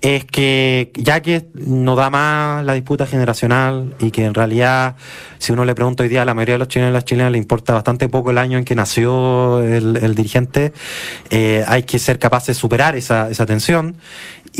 es 0.00 0.24
que 0.24 0.90
ya 0.94 1.20
que 1.20 1.46
no 1.54 1.94
da 1.94 2.10
más 2.10 2.64
la 2.64 2.72
disputa 2.74 3.06
generacional 3.06 3.94
y 3.98 4.10
que 4.10 4.24
en 4.24 4.34
realidad 4.34 4.96
si 5.38 5.52
uno 5.52 5.64
le 5.64 5.74
pregunta 5.74 6.02
hoy 6.02 6.08
día 6.08 6.22
a 6.22 6.24
la 6.24 6.34
mayoría 6.34 6.54
de 6.54 6.58
los 6.60 6.68
chilenos 6.68 6.92
y 6.92 6.94
las 6.94 7.04
chilenas 7.04 7.32
le 7.32 7.38
importa 7.38 7.74
bastante 7.74 8.08
poco 8.08 8.30
el 8.30 8.38
año 8.38 8.58
en 8.58 8.64
que 8.64 8.74
nació 8.74 9.62
el, 9.62 10.14
dirigente, 10.14 10.72
eh, 11.30 11.64
hay 11.66 11.82
que 11.82 11.98
ser 11.98 12.18
capaz 12.18 12.46
de 12.46 12.54
superar 12.54 12.96
esa, 12.96 13.30
esa 13.30 13.46
tensión 13.46 13.96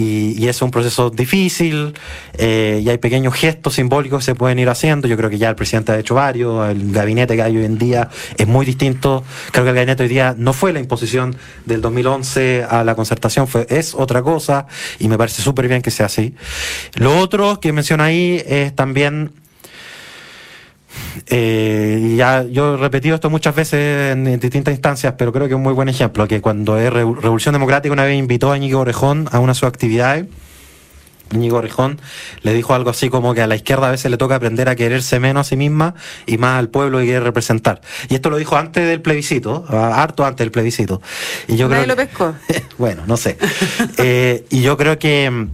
y, 0.01 0.49
es 0.49 0.63
un 0.63 0.71
proceso 0.71 1.11
difícil 1.11 1.95
eh, 2.35 2.81
y 2.83 2.89
hay 2.89 2.99
pequeños 2.99 3.35
gestos 3.35 3.75
simbólicos 3.75 4.21
que 4.21 4.25
se 4.25 4.35
pueden 4.35 4.59
ir 4.59 4.69
haciendo. 4.69 5.07
Yo 5.07 5.17
creo 5.17 5.31
que 5.31 5.39
ya 5.39 5.49
el 5.49 5.55
presidente 5.55 5.93
ha 5.93 5.99
hecho 5.99 6.15
varios, 6.15 6.69
el 6.69 6.93
gabinete 6.93 7.37
que 7.37 7.43
hay 7.43 7.57
hoy 7.57 7.65
en 7.65 7.79
día 7.79 8.09
es 8.37 8.47
muy 8.47 8.67
distinto. 8.67 9.23
Creo 9.53 9.65
que 9.65 9.71
el 9.71 9.77
gabinete 9.77 10.03
hoy 10.03 10.09
día 10.09 10.35
no 10.37 10.53
fue 10.53 10.73
la 10.73 10.81
imposición 10.81 11.37
del 11.67 11.81
2011 11.81 12.65
a 12.69 12.85
la 12.85 12.95
concertación, 12.95 13.47
fue, 13.47 13.67
es 13.69 13.95
otra 13.95 14.23
cosa 14.23 14.67
y 14.99 15.09
me 15.09 15.19
parece 15.19 15.43
súper 15.43 15.69
bien 15.69 15.83
que 15.83 15.91
sea 15.91 16.07
así. 16.07 16.35
Lo 16.95 17.19
otro 17.19 17.61
que 17.61 17.73
menciona 17.73 18.05
ahí 18.05 18.43
es 18.47 18.75
también 18.75 19.33
eh, 21.27 21.99
y 22.03 22.17
ya 22.17 22.45
yo 22.45 22.75
he 22.75 22.77
repetido 22.77 23.15
esto 23.15 23.31
muchas 23.31 23.55
veces 23.55 24.13
en, 24.13 24.27
en 24.27 24.41
distintas 24.41 24.73
instancias, 24.75 25.15
pero 25.17 25.33
creo 25.33 25.47
que 25.47 25.55
es 25.55 25.57
un 25.57 25.63
muy 25.63 25.73
buen 25.75 25.89
ejemplo, 25.89 26.27
que 26.29 26.41
cuando 26.41 26.79
es 26.79 26.91
Revo- 26.93 27.17
Revolución 27.21 27.53
Democrática 27.53 27.93
una 27.93 28.05
vez 28.05 28.17
invitó 28.19 28.53
a 28.53 28.57
Íñigo 28.57 28.81
Orejón 28.81 29.29
a 29.33 29.39
una 29.39 29.53
de 29.53 29.59
sus 29.59 29.69
actividades, 29.69 30.27
Íñigo 31.33 31.59
Orejón 31.59 32.01
le 32.43 32.53
dijo 32.55 32.75
algo 32.75 32.91
así 32.91 33.09
como 33.09 33.35
que 33.35 33.43
a 33.43 33.47
la 33.47 33.55
izquierda 33.55 33.87
a 33.87 33.91
veces 33.93 34.11
le 34.11 34.17
toca 34.17 34.35
aprender 34.35 34.69
a 34.69 34.75
quererse 34.75 35.21
menos 35.21 35.47
a 35.47 35.49
sí 35.51 35.57
misma 35.57 35.95
y 36.27 36.39
más 36.39 36.59
al 36.59 36.71
pueblo 36.71 36.99
que 36.99 37.05
quiere 37.05 37.21
representar. 37.21 37.81
Y 38.09 38.17
esto 38.17 38.31
lo 38.31 38.37
dijo 38.37 38.57
antes 38.57 38.85
del 38.89 39.01
plebiscito, 39.01 39.65
harto 39.69 40.25
antes 40.25 40.45
del 40.45 40.51
plebiscito. 40.51 41.01
Y 41.47 41.57
yo 41.57 41.69
creo 41.69 41.87
lo 41.87 41.95
que- 41.95 42.07
pescó. 42.07 42.35
bueno, 42.79 43.03
no 43.07 43.17
sé. 43.17 43.39
Eh, 43.99 44.45
y 44.51 44.63
yo 44.63 44.77
creo 44.77 44.99
que 44.99 45.31
mm, 45.31 45.49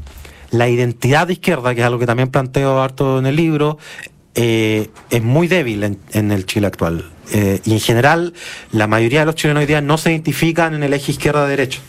la 0.52 0.66
identidad 0.70 1.26
de 1.26 1.34
izquierda, 1.34 1.74
que 1.74 1.82
es 1.82 1.86
algo 1.86 1.98
que 1.98 2.06
también 2.06 2.30
planteo 2.30 2.80
harto 2.80 3.18
en 3.18 3.26
el 3.26 3.36
libro, 3.36 3.76
eh, 4.36 4.90
es 5.10 5.22
muy 5.22 5.48
débil 5.48 5.82
en, 5.82 5.98
en 6.12 6.30
el 6.30 6.46
Chile 6.46 6.68
actual. 6.68 7.10
Eh, 7.32 7.60
y 7.64 7.72
en 7.72 7.80
general, 7.80 8.34
la 8.70 8.86
mayoría 8.86 9.20
de 9.20 9.26
los 9.26 9.34
chilenos 9.34 9.62
hoy 9.62 9.66
día 9.66 9.80
no 9.80 9.98
se 9.98 10.12
identifican 10.12 10.74
en 10.74 10.82
el 10.82 10.92
eje 10.92 11.12
izquierda-derecha. 11.12 11.80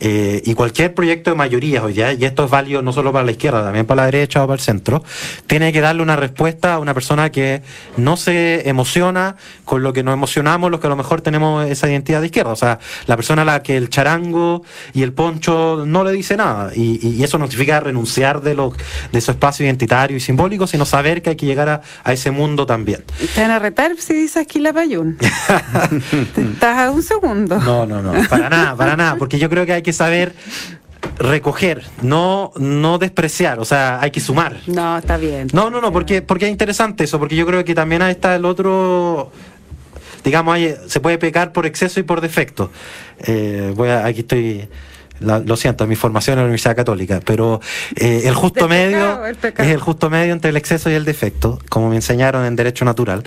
Eh, 0.00 0.42
y 0.44 0.54
cualquier 0.54 0.94
proyecto 0.94 1.30
de 1.30 1.36
mayoría 1.36 1.84
hoy 1.84 1.92
día, 1.92 2.12
y 2.12 2.24
esto 2.24 2.44
es 2.44 2.50
válido 2.50 2.82
no 2.82 2.92
solo 2.92 3.12
para 3.12 3.24
la 3.24 3.32
izquierda, 3.32 3.62
también 3.62 3.86
para 3.86 4.02
la 4.02 4.06
derecha 4.06 4.42
o 4.42 4.46
para 4.46 4.54
el 4.54 4.60
centro, 4.60 5.04
tiene 5.46 5.72
que 5.72 5.80
darle 5.80 6.02
una 6.02 6.16
respuesta 6.16 6.74
a 6.74 6.78
una 6.78 6.94
persona 6.94 7.30
que 7.30 7.62
no 7.96 8.16
se 8.16 8.68
emociona 8.68 9.36
con 9.64 9.82
lo 9.82 9.92
que 9.92 10.02
nos 10.02 10.14
emocionamos 10.14 10.70
los 10.70 10.80
que 10.80 10.86
a 10.86 10.90
lo 10.90 10.96
mejor 10.96 11.20
tenemos 11.20 11.68
esa 11.68 11.88
identidad 11.88 12.20
de 12.20 12.26
izquierda. 12.26 12.52
O 12.52 12.56
sea, 12.56 12.78
la 13.06 13.16
persona 13.16 13.42
a 13.42 13.44
la 13.44 13.62
que 13.62 13.76
el 13.76 13.90
charango 13.90 14.62
y 14.92 15.02
el 15.02 15.12
poncho 15.12 15.84
no 15.86 16.04
le 16.04 16.12
dice 16.12 16.36
nada. 16.36 16.72
Y, 16.74 17.06
y 17.06 17.22
eso 17.22 17.38
no 17.38 17.46
significa 17.46 17.80
renunciar 17.80 18.40
de, 18.40 18.54
lo, 18.54 18.72
de 19.12 19.20
su 19.20 19.30
espacio 19.30 19.66
identitario 19.66 20.16
y 20.16 20.20
simbólico, 20.20 20.66
sino 20.66 20.84
saber 20.84 21.22
que 21.22 21.30
hay 21.30 21.36
que 21.36 21.46
llegar 21.46 21.68
a, 21.68 21.82
a 22.04 22.12
ese 22.12 22.30
mundo 22.30 22.66
también. 22.66 23.04
Te 23.34 23.42
van 23.42 23.50
a 23.50 23.58
retar 23.58 23.92
si 23.98 24.14
dices 24.14 24.38
aquí 24.38 24.60
la 24.60 24.72
payún. 24.72 25.18
Estás 26.36 26.78
a 26.78 26.90
un 26.90 27.02
segundo. 27.02 27.58
No, 27.58 27.86
no, 27.86 28.02
no, 28.02 28.12
para 28.28 28.48
nada, 28.48 28.76
para 28.76 28.96
nada, 28.96 29.16
porque 29.16 29.38
yo 29.38 29.48
creo 29.50 29.66
que 29.66 29.72
hay 29.72 29.82
que 29.82 29.89
saber 29.92 30.34
recoger, 31.18 31.84
no, 32.02 32.52
no 32.56 32.98
despreciar, 32.98 33.58
o 33.60 33.64
sea, 33.64 34.00
hay 34.00 34.10
que 34.10 34.20
sumar. 34.20 34.56
No, 34.66 34.98
está 34.98 35.16
bien. 35.16 35.48
No, 35.52 35.70
no, 35.70 35.80
no, 35.80 35.92
porque, 35.92 36.22
porque 36.22 36.46
es 36.46 36.50
interesante 36.50 37.04
eso, 37.04 37.18
porque 37.18 37.36
yo 37.36 37.46
creo 37.46 37.64
que 37.64 37.74
también 37.74 38.02
ahí 38.02 38.12
está 38.12 38.34
el 38.36 38.44
otro. 38.44 39.30
digamos, 40.24 40.54
hay, 40.54 40.76
se 40.86 41.00
puede 41.00 41.18
pecar 41.18 41.52
por 41.52 41.66
exceso 41.66 42.00
y 42.00 42.02
por 42.02 42.20
defecto. 42.20 42.70
Eh, 43.18 43.72
voy 43.76 43.88
a, 43.88 44.06
aquí 44.06 44.20
estoy 44.20 44.68
la- 45.20 45.38
lo 45.40 45.56
siento, 45.56 45.86
mi 45.86 45.96
formación 45.96 46.34
en 46.34 46.38
la 46.40 46.44
Universidad 46.44 46.76
Católica, 46.76 47.20
pero 47.24 47.60
eh, 47.96 48.22
el 48.24 48.34
justo 48.34 48.68
medio 48.68 49.24
el 49.26 49.36
es 49.44 49.66
el 49.68 49.80
justo 49.80 50.10
medio 50.10 50.32
entre 50.32 50.50
el 50.50 50.56
exceso 50.56 50.90
y 50.90 50.94
el 50.94 51.04
defecto, 51.04 51.58
como 51.68 51.88
me 51.90 51.96
enseñaron 51.96 52.44
en 52.44 52.56
Derecho 52.56 52.84
Natural. 52.84 53.22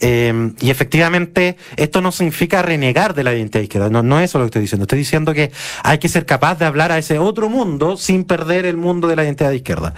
Eh, 0.00 0.52
y 0.60 0.70
efectivamente, 0.70 1.56
esto 1.76 2.00
no 2.00 2.12
significa 2.12 2.62
renegar 2.62 3.14
de 3.14 3.24
la 3.24 3.34
identidad 3.34 3.62
izquierda, 3.62 3.90
no, 3.90 4.02
no 4.02 4.18
es 4.20 4.30
eso 4.30 4.38
lo 4.38 4.44
que 4.44 4.48
estoy 4.48 4.62
diciendo. 4.62 4.84
Estoy 4.84 4.98
diciendo 4.98 5.34
que 5.34 5.50
hay 5.82 5.98
que 5.98 6.08
ser 6.08 6.26
capaz 6.26 6.58
de 6.58 6.64
hablar 6.64 6.92
a 6.92 6.98
ese 6.98 7.18
otro 7.18 7.48
mundo 7.48 7.96
sin 7.96 8.24
perder 8.24 8.66
el 8.66 8.76
mundo 8.76 9.08
de 9.08 9.16
la 9.16 9.24
identidad 9.24 9.50
de 9.50 9.56
izquierda. 9.56 9.94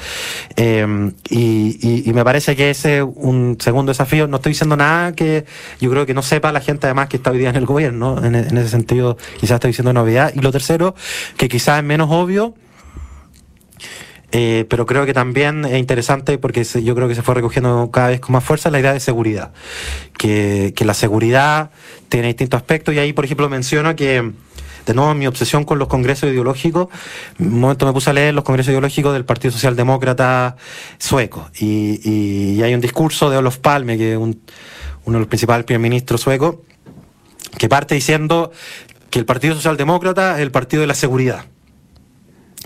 Eh, 0.56 1.12
y, 1.30 1.78
y- 1.80 2.02
y 2.08 2.12
me 2.12 2.24
parece 2.24 2.56
que 2.56 2.70
ese 2.70 2.98
es 2.98 3.04
un 3.14 3.56
segundo 3.60 3.90
desafío. 3.90 4.26
No 4.26 4.36
estoy 4.36 4.50
diciendo 4.52 4.76
nada 4.76 5.12
que 5.12 5.44
yo 5.80 5.90
creo 5.90 6.06
que 6.06 6.14
no 6.14 6.22
sepa 6.22 6.52
la 6.52 6.60
gente 6.60 6.86
además 6.86 7.08
que 7.08 7.16
está 7.16 7.30
hoy 7.30 7.38
día 7.38 7.50
en 7.50 7.56
el 7.56 7.66
gobierno. 7.66 8.24
En, 8.24 8.34
en 8.34 8.58
ese 8.58 8.68
sentido, 8.68 9.16
quizás 9.40 9.56
estoy 9.56 9.68
diciendo 9.70 9.92
novedad. 9.92 10.32
Y 10.34 10.40
lo 10.40 10.50
tercero, 10.52 10.94
que 11.36 11.48
quizás 11.48 11.78
es 11.78 11.84
menos 11.84 12.08
obvio, 12.10 12.54
eh, 14.32 14.66
pero 14.68 14.84
creo 14.84 15.06
que 15.06 15.14
también 15.14 15.64
es 15.64 15.78
interesante 15.78 16.38
porque 16.38 16.64
yo 16.64 16.94
creo 16.96 17.06
que 17.06 17.14
se 17.14 17.22
fue 17.22 17.34
recogiendo 17.36 17.90
cada 17.92 18.08
vez 18.08 18.20
con 18.20 18.32
más 18.32 18.42
fuerza 18.42 18.68
la 18.70 18.80
idea 18.80 18.92
de 18.92 18.98
seguridad. 19.00 19.52
Que, 20.18 20.74
la 20.84 20.94
seguridad 20.94 21.70
tiene 22.08 22.28
distintos 22.28 22.58
aspectos 22.58 22.94
y 22.94 22.98
ahí, 22.98 23.12
por 23.12 23.24
ejemplo, 23.24 23.48
menciono 23.48 23.94
que, 23.94 24.32
de 24.86 24.94
nuevo, 24.94 25.14
mi 25.14 25.28
obsesión 25.28 25.64
con 25.64 25.78
los 25.78 25.86
congresos 25.86 26.28
ideológicos, 26.30 26.88
un 27.38 27.60
momento 27.60 27.86
me 27.86 27.92
puse 27.92 28.10
a 28.10 28.12
leer 28.12 28.34
los 28.34 28.42
congresos 28.42 28.70
ideológicos 28.70 29.12
del 29.12 29.24
Partido 29.24 29.52
Socialdemócrata 29.52 30.56
sueco 30.98 31.48
y, 31.60 32.00
y- 32.02 32.54
y 32.58 32.62
hay 32.62 32.74
un 32.74 32.80
discurso 32.80 33.30
de 33.30 33.36
Olof 33.36 33.58
Palme, 33.58 33.96
que 33.96 34.12
es 34.12 34.18
un- 34.18 34.40
uno 35.04 35.18
de 35.18 35.20
los 35.20 35.28
principales 35.28 35.64
primer 35.64 35.80
ministros 35.80 36.20
suecos, 36.22 36.56
que 37.56 37.68
parte 37.68 37.94
diciendo 37.94 38.50
que 39.10 39.18
el 39.18 39.24
Partido 39.24 39.54
Socialdemócrata 39.54 40.36
es 40.36 40.42
el 40.42 40.50
partido 40.50 40.80
de 40.80 40.86
la 40.86 40.94
seguridad. 40.94 41.46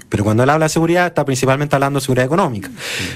Pero 0.08 0.24
cuando 0.24 0.42
él 0.42 0.50
habla 0.50 0.66
de 0.66 0.70
seguridad, 0.70 1.06
está 1.06 1.24
principalmente 1.24 1.76
hablando 1.76 1.98
de 1.98 2.04
seguridad 2.04 2.26
económica. 2.26 2.70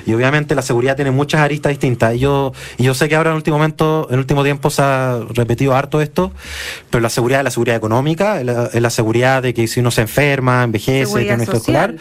Y 0.06 0.12
obviamente 0.12 0.54
la 0.54 0.62
seguridad 0.62 0.94
tiene 0.96 1.10
muchas 1.10 1.40
aristas 1.40 1.70
distintas. 1.70 2.14
Y 2.14 2.18
yo, 2.18 2.52
y 2.76 2.84
yo 2.84 2.94
sé 2.94 3.08
que 3.08 3.16
ahora 3.16 3.30
en 3.30 3.34
el 3.34 3.38
último 3.38 3.56
momento, 3.56 4.06
en 4.08 4.14
el 4.14 4.20
último 4.20 4.44
tiempo 4.44 4.68
se 4.68 4.82
ha 4.82 5.20
repetido 5.30 5.74
harto 5.74 6.00
esto, 6.00 6.32
pero 6.90 7.00
la 7.00 7.08
seguridad 7.08 7.40
es 7.40 7.44
la 7.44 7.50
seguridad 7.50 7.76
económica, 7.76 8.40
es 8.40 8.46
la, 8.46 8.66
es 8.66 8.82
la 8.82 8.90
seguridad 8.90 9.42
de 9.42 9.54
que 9.54 9.66
si 9.68 9.80
uno 9.80 9.90
se 9.90 10.02
enferma, 10.02 10.64
envejece, 10.64 11.06
Seguridad 11.06 11.36
tiene 11.36 11.50
un 11.50 11.58
social. 11.58 11.90
escolar, 11.90 11.94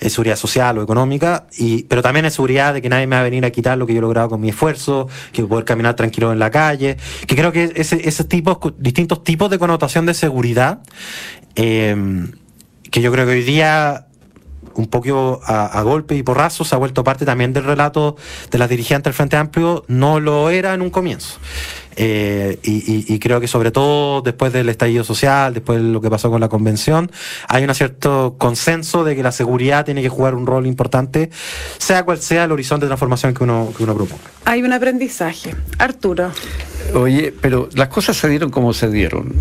es 0.00 0.12
seguridad 0.12 0.36
social 0.36 0.78
o 0.78 0.82
económica, 0.82 1.46
y, 1.56 1.84
pero 1.84 2.02
también 2.02 2.26
es 2.26 2.34
seguridad 2.34 2.74
de 2.74 2.82
que 2.82 2.88
nadie 2.88 3.06
me 3.06 3.16
va 3.16 3.20
a 3.20 3.24
venir 3.24 3.44
a 3.44 3.50
quitar 3.50 3.78
lo 3.78 3.86
que 3.86 3.92
yo 3.92 3.98
he 3.98 4.02
logrado 4.02 4.28
con 4.28 4.40
mi 4.40 4.48
esfuerzo, 4.48 5.08
que 5.32 5.44
poder 5.44 5.64
caminar 5.64 5.94
tranquilo 5.94 6.32
en 6.32 6.38
la 6.38 6.50
calle, 6.50 6.96
que 7.26 7.36
creo 7.36 7.52
que 7.52 7.72
ese, 7.76 8.08
ese 8.08 8.24
tipo, 8.24 8.74
distintos 8.78 9.22
tipos 9.22 9.50
de 9.50 9.58
connotación 9.58 10.06
de 10.06 10.14
seguridad, 10.14 10.80
eh, 11.54 12.26
que 12.90 13.00
yo 13.00 13.10
creo 13.12 13.26
que 13.26 13.32
hoy 13.32 13.42
día 13.42 14.06
un 14.74 14.86
poco 14.86 15.40
a, 15.44 15.66
a 15.66 15.82
golpe 15.82 16.14
y 16.16 16.22
porrazo 16.22 16.64
se 16.64 16.74
ha 16.74 16.78
vuelto 16.78 17.04
parte 17.04 17.24
también 17.24 17.52
del 17.52 17.64
relato 17.64 18.16
de 18.50 18.58
las 18.58 18.68
dirigentes 18.68 19.04
del 19.04 19.14
Frente 19.14 19.36
Amplio, 19.36 19.84
no 19.88 20.20
lo 20.20 20.50
era 20.50 20.74
en 20.74 20.82
un 20.82 20.90
comienzo. 20.90 21.38
Eh, 21.94 22.58
y, 22.62 22.70
y- 22.90 23.04
y 23.14 23.18
creo 23.18 23.38
que 23.38 23.46
sobre 23.48 23.70
todo 23.70 24.22
después 24.22 24.50
del 24.52 24.70
estallido 24.70 25.04
social, 25.04 25.52
después 25.52 25.78
de 25.82 25.88
lo 25.88 26.00
que 26.00 26.08
pasó 26.08 26.30
con 26.30 26.40
la 26.40 26.48
convención, 26.48 27.10
hay 27.48 27.64
un 27.64 27.74
cierto 27.74 28.36
consenso 28.38 29.04
de 29.04 29.14
que 29.14 29.22
la 29.22 29.30
seguridad 29.32 29.84
tiene 29.84 30.00
que 30.00 30.08
jugar 30.08 30.34
un 30.34 30.46
rol 30.46 30.66
importante, 30.66 31.28
sea 31.76 32.04
cual 32.04 32.18
sea 32.18 32.44
el 32.44 32.52
horizonte 32.52 32.86
de 32.86 32.88
transformación 32.88 33.34
que 33.34 33.44
uno, 33.44 33.72
que 33.76 33.82
uno 33.84 33.94
proponga. 33.94 34.22
Hay 34.46 34.62
un 34.62 34.72
aprendizaje. 34.72 35.54
Arturo, 35.78 36.30
Oye, 36.94 37.32
pero 37.40 37.68
las 37.74 37.88
cosas 37.88 38.16
se 38.16 38.28
dieron 38.28 38.50
como 38.50 38.72
se 38.72 38.88
dieron 38.90 39.34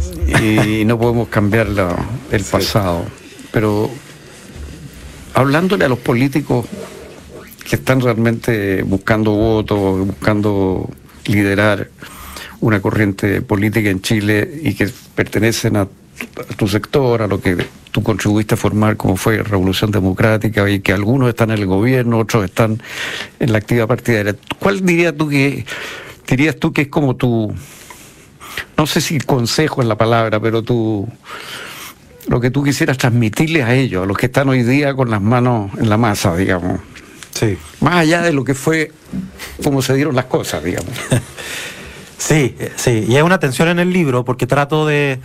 y 0.43 0.83
no 0.85 0.99
podemos 0.99 1.27
cambiar 1.29 1.69
la- 1.69 1.95
el 2.31 2.43
pasado. 2.43 3.05
Pero 3.51 3.89
hablándole 5.33 5.85
a 5.85 5.89
los 5.89 5.99
políticos 5.99 6.65
que 7.69 7.75
están 7.75 8.01
realmente 8.01 8.83
buscando 8.83 9.31
votos, 9.31 10.07
buscando 10.07 10.89
liderar 11.25 11.89
una 12.59 12.81
corriente 12.81 13.41
política 13.41 13.89
en 13.89 14.01
Chile 14.01 14.59
y 14.63 14.73
que 14.73 14.89
pertenecen 15.15 15.77
a, 15.77 15.87
tu 16.57 16.67
sector, 16.67 17.21
a 17.21 17.27
lo 17.27 17.41
que 17.41 17.57
tú 17.91 18.03
contribuiste 18.03 18.53
a 18.53 18.57
formar 18.57 18.95
como 18.97 19.17
fue 19.17 19.41
Revolución 19.41 19.89
Democrática 19.89 20.69
y 20.69 20.79
que 20.79 20.93
algunos 20.93 21.29
están 21.29 21.49
en 21.51 21.59
el 21.59 21.65
gobierno, 21.65 22.19
otros 22.19 22.45
están 22.45 22.81
en 23.39 23.51
la 23.51 23.57
actividad 23.57 23.87
partidaria. 23.87 24.35
¿Cuál 24.59 24.85
dirías 24.85 25.15
tú 25.17 25.27
que 25.29 25.65
dirías 26.27 26.57
tú 26.57 26.71
que 26.71 26.83
es 26.83 26.87
como 26.89 27.15
tu 27.15 27.53
no 28.77 28.87
sé 28.87 29.01
si 29.01 29.19
consejo 29.19 29.81
es 29.81 29.87
la 29.87 29.97
palabra, 29.97 30.39
pero 30.39 30.61
tú 30.61 31.07
lo 32.31 32.39
que 32.39 32.49
tú 32.49 32.63
quisieras 32.63 32.97
transmitirles 32.97 33.65
a 33.65 33.75
ellos, 33.75 34.03
a 34.03 34.05
los 34.05 34.17
que 34.17 34.27
están 34.27 34.47
hoy 34.47 34.63
día 34.63 34.93
con 34.93 35.11
las 35.11 35.21
manos 35.21 35.69
en 35.77 35.89
la 35.89 35.97
masa, 35.97 36.33
digamos. 36.33 36.79
Sí. 37.31 37.57
Más 37.81 37.95
allá 37.95 38.21
de 38.21 38.31
lo 38.31 38.45
que 38.45 38.53
fue, 38.53 38.93
cómo 39.61 39.81
se 39.81 39.95
dieron 39.95 40.15
las 40.15 40.25
cosas, 40.25 40.63
digamos. 40.63 40.91
Sí, 42.17 42.55
sí, 42.75 43.05
y 43.09 43.15
hay 43.15 43.23
una 43.23 43.39
tensión 43.39 43.67
en 43.67 43.79
el 43.79 43.91
libro 43.91 44.23
porque 44.23 44.45
trato 44.45 44.85
de 44.85 45.19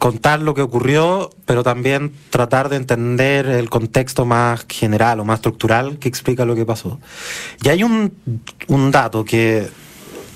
contar 0.00 0.42
lo 0.42 0.52
que 0.52 0.62
ocurrió, 0.62 1.30
pero 1.46 1.62
también 1.62 2.12
tratar 2.30 2.68
de 2.68 2.76
entender 2.76 3.46
el 3.46 3.70
contexto 3.70 4.26
más 4.26 4.66
general 4.68 5.20
o 5.20 5.24
más 5.24 5.36
estructural 5.36 6.00
que 6.00 6.08
explica 6.08 6.44
lo 6.44 6.56
que 6.56 6.66
pasó. 6.66 6.98
Y 7.62 7.68
hay 7.68 7.84
un, 7.84 8.12
un 8.66 8.90
dato 8.90 9.24
que, 9.24 9.68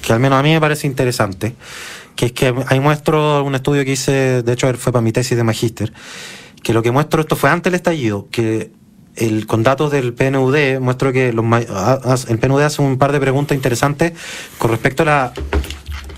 que 0.01 0.13
al 0.13 0.21
menos 0.21 0.39
a 0.39 0.43
mí 0.45 0.53
me 0.53 0.61
parece 0.61 0.87
interesante, 0.87 1.57
que 2.19 2.27
es 2.27 2.33
que 2.33 2.53
ahí 2.67 2.81
muestro 2.81 3.45
un 3.45 3.55
estudio 3.55 3.85
que 3.85 3.93
hice, 3.93 4.43
de 4.43 4.53
hecho 4.53 4.75
fue 4.75 4.93
para 4.93 5.03
mi 5.03 5.13
tesis 5.13 5.37
de 5.37 5.45
magíster, 5.45 5.93
que 6.65 6.73
lo 6.73 6.83
que 6.83 6.91
muestro, 6.91 7.21
esto 7.21 7.37
fue 7.37 7.49
antes 7.49 7.71
del 7.71 7.77
estallido, 7.77 8.27
que 8.33 8.73
el, 9.15 9.47
con 9.47 9.63
datos 9.63 9.93
del 9.93 10.15
PNUD 10.15 10.81
muestro 10.81 11.13
que 11.13 11.33
los, 11.33 11.45
el 12.29 12.39
PNUD 12.41 12.63
hace 12.63 12.83
un 12.83 12.99
par 12.99 13.13
de 13.13 13.21
preguntas 13.21 13.55
interesantes 13.55 14.15
con 14.59 14.73
respecto 14.73 15.05
a 15.05 15.07
la, 15.07 15.33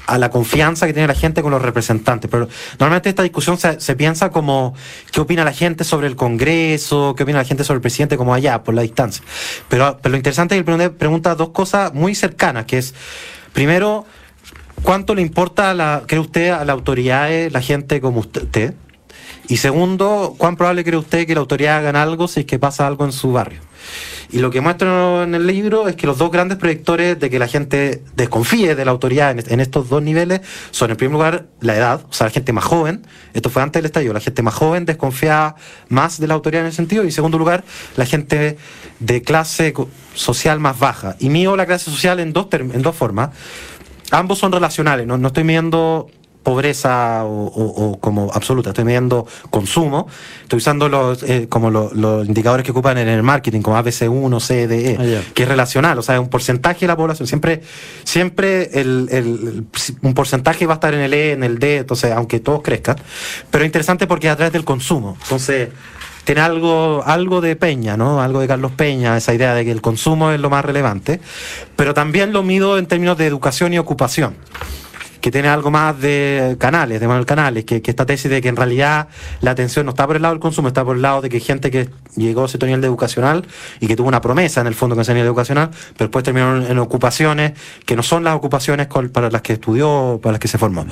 a 0.06 0.16
la 0.16 0.30
confianza 0.30 0.86
que 0.86 0.94
tiene 0.94 1.06
la 1.06 1.14
gente 1.14 1.42
con 1.42 1.50
los 1.50 1.60
representantes. 1.60 2.30
Pero 2.30 2.48
normalmente 2.78 3.10
esta 3.10 3.22
discusión 3.22 3.58
se, 3.58 3.78
se 3.78 3.94
piensa 3.94 4.30
como 4.30 4.74
qué 5.12 5.20
opina 5.20 5.44
la 5.44 5.52
gente 5.52 5.84
sobre 5.84 6.06
el 6.06 6.16
Congreso, 6.16 7.12
qué 7.14 7.24
opina 7.24 7.40
la 7.40 7.44
gente 7.44 7.62
sobre 7.62 7.76
el 7.76 7.82
presidente, 7.82 8.16
como 8.16 8.32
allá, 8.32 8.64
por 8.64 8.74
la 8.74 8.80
distancia. 8.80 9.22
Pero, 9.68 9.98
pero 10.00 10.12
lo 10.12 10.16
interesante 10.16 10.56
es 10.56 10.64
que 10.64 10.70
el 10.70 10.78
PNUD 10.78 10.96
pregunta 10.96 11.34
dos 11.34 11.50
cosas 11.50 11.92
muy 11.92 12.14
cercanas, 12.14 12.64
que 12.64 12.78
es, 12.78 12.94
primero, 13.52 14.06
¿cuánto 14.82 15.14
le 15.14 15.22
importa, 15.22 15.70
a 15.70 15.74
la, 15.74 16.02
cree 16.06 16.20
usted, 16.20 16.50
a 16.50 16.64
las 16.64 16.74
autoridades, 16.74 17.52
la 17.52 17.60
gente 17.60 18.00
como 18.00 18.20
usted? 18.20 18.74
Y 19.48 19.56
segundo, 19.56 20.34
¿cuán 20.38 20.56
probable 20.56 20.84
cree 20.84 20.98
usted 20.98 21.26
que 21.26 21.34
la 21.34 21.40
autoridad 21.40 21.78
hagan 21.78 21.96
algo 21.96 22.28
si 22.28 22.40
es 22.40 22.46
que 22.46 22.58
pasa 22.58 22.86
algo 22.86 23.04
en 23.04 23.12
su 23.12 23.32
barrio? 23.32 23.60
Y 24.32 24.38
lo 24.38 24.52
que 24.52 24.60
muestro 24.60 25.24
en 25.24 25.34
el 25.34 25.44
libro 25.44 25.88
es 25.88 25.96
que 25.96 26.06
los 26.06 26.16
dos 26.18 26.30
grandes 26.30 26.56
predictores 26.56 27.18
de 27.18 27.30
que 27.30 27.40
la 27.40 27.48
gente 27.48 28.04
desconfíe 28.14 28.76
de 28.76 28.84
la 28.84 28.92
autoridad 28.92 29.32
en, 29.32 29.40
est- 29.40 29.50
en 29.50 29.58
estos 29.58 29.88
dos 29.88 30.00
niveles 30.04 30.42
son, 30.70 30.92
en 30.92 30.96
primer 30.96 31.14
lugar, 31.14 31.46
la 31.60 31.76
edad, 31.76 32.04
o 32.08 32.12
sea, 32.12 32.28
la 32.28 32.30
gente 32.30 32.52
más 32.52 32.62
joven, 32.62 33.04
esto 33.34 33.50
fue 33.50 33.60
antes 33.60 33.80
del 33.80 33.86
estallido, 33.86 34.12
la 34.14 34.20
gente 34.20 34.42
más 34.42 34.54
joven 34.54 34.84
desconfía 34.84 35.56
más 35.88 36.20
de 36.20 36.28
la 36.28 36.34
autoridad 36.34 36.62
en 36.62 36.68
ese 36.68 36.76
sentido, 36.76 37.02
y 37.02 37.06
en 37.06 37.12
segundo 37.12 37.38
lugar, 37.38 37.64
la 37.96 38.06
gente 38.06 38.56
de 39.00 39.22
clase 39.22 39.74
social 40.14 40.60
más 40.60 40.78
baja. 40.78 41.16
Y 41.18 41.28
mío 41.28 41.56
la 41.56 41.66
clase 41.66 41.90
social 41.90 42.20
en 42.20 42.32
dos, 42.32 42.46
en 42.52 42.82
dos 42.82 42.94
formas. 42.94 43.30
Ambos 44.10 44.38
son 44.38 44.52
relacionales, 44.52 45.06
no, 45.06 45.16
no 45.18 45.28
estoy 45.28 45.44
midiendo 45.44 46.08
pobreza 46.42 47.22
o, 47.26 47.46
o- 47.48 47.90
o 47.90 48.00
como 48.00 48.30
absoluta, 48.32 48.70
estoy 48.70 48.84
midiendo 48.84 49.26
consumo, 49.50 50.08
estoy 50.42 50.56
usando 50.56 50.88
los 50.88 51.22
eh, 51.22 51.48
como 51.50 51.70
lo- 51.70 51.90
los 51.92 52.26
indicadores 52.26 52.64
que 52.64 52.70
ocupan 52.72 52.96
en 52.96 53.08
el 53.08 53.22
marketing, 53.22 53.60
como 53.60 53.76
ABC1, 53.76 54.40
CDE, 54.40 54.96
Ah, 54.98 55.22
que 55.34 55.42
es 55.42 55.48
relacional, 55.48 55.98
o 55.98 56.02
sea, 56.02 56.14
es 56.14 56.20
un 56.20 56.30
porcentaje 56.30 56.80
de 56.80 56.86
la 56.88 56.96
población, 56.96 57.26
siempre, 57.28 57.60
siempre 58.04 58.70
el- 58.80 59.08
el- 59.12 59.64
un 60.00 60.14
porcentaje 60.14 60.64
va 60.64 60.72
a 60.72 60.76
estar 60.76 60.94
en 60.94 61.00
el 61.00 61.12
E, 61.12 61.32
en 61.32 61.44
el 61.44 61.58
D, 61.58 61.76
entonces, 61.78 62.10
aunque 62.12 62.40
todos 62.40 62.62
crezcan, 62.62 62.96
pero 63.50 63.62
es 63.62 63.68
interesante 63.68 64.06
porque 64.06 64.28
es 64.28 64.32
a 64.32 64.36
través 64.36 64.52
del 64.54 64.64
consumo, 64.64 65.18
entonces 65.22 65.68
tiene 66.30 66.42
algo, 66.42 67.02
algo 67.04 67.40
de 67.40 67.56
Peña, 67.56 67.96
¿no? 67.96 68.22
Algo 68.22 68.38
de 68.38 68.46
Carlos 68.46 68.70
Peña, 68.70 69.16
esa 69.16 69.34
idea 69.34 69.52
de 69.52 69.64
que 69.64 69.72
el 69.72 69.80
consumo 69.80 70.30
es 70.30 70.38
lo 70.38 70.48
más 70.48 70.64
relevante, 70.64 71.18
pero 71.74 71.92
también 71.92 72.32
lo 72.32 72.44
mido 72.44 72.78
en 72.78 72.86
términos 72.86 73.18
de 73.18 73.26
educación 73.26 73.74
y 73.74 73.80
ocupación 73.80 74.36
que 75.20 75.30
tiene 75.30 75.48
algo 75.48 75.70
más 75.70 76.00
de 76.00 76.56
canales, 76.58 77.00
de 77.00 77.06
Manuel 77.06 77.26
Canales, 77.26 77.64
que, 77.64 77.82
que 77.82 77.90
esta 77.90 78.06
tesis 78.06 78.30
de 78.30 78.40
que 78.40 78.48
en 78.48 78.56
realidad 78.56 79.08
la 79.40 79.52
atención 79.52 79.86
no 79.86 79.90
está 79.90 80.06
por 80.06 80.16
el 80.16 80.22
lado 80.22 80.34
del 80.34 80.40
consumo, 80.40 80.68
está 80.68 80.84
por 80.84 80.96
el 80.96 81.02
lado 81.02 81.20
de 81.20 81.28
que 81.28 81.40
gente 81.40 81.70
que 81.70 81.88
llegó 82.16 82.44
a 82.44 82.48
cierto 82.48 82.66
nivel 82.66 82.80
de 82.80 82.86
educacional 82.86 83.46
y 83.80 83.86
que 83.86 83.96
tuvo 83.96 84.08
una 84.08 84.20
promesa 84.20 84.60
en 84.60 84.66
el 84.66 84.74
fondo 84.74 84.94
con 84.94 85.02
ese 85.02 85.12
nivel 85.12 85.26
educacional, 85.26 85.70
pero 85.96 86.08
después 86.08 86.24
terminó 86.24 86.56
en, 86.56 86.78
ocupaciones 86.78 87.52
que 87.84 87.96
no 87.96 88.02
son 88.02 88.24
las 88.24 88.34
ocupaciones 88.34 88.88
para 89.12 89.30
las 89.30 89.42
que 89.42 89.54
estudió, 89.54 90.18
para 90.22 90.32
las 90.32 90.40
que 90.40 90.48
se 90.48 90.58
formó. 90.58 90.86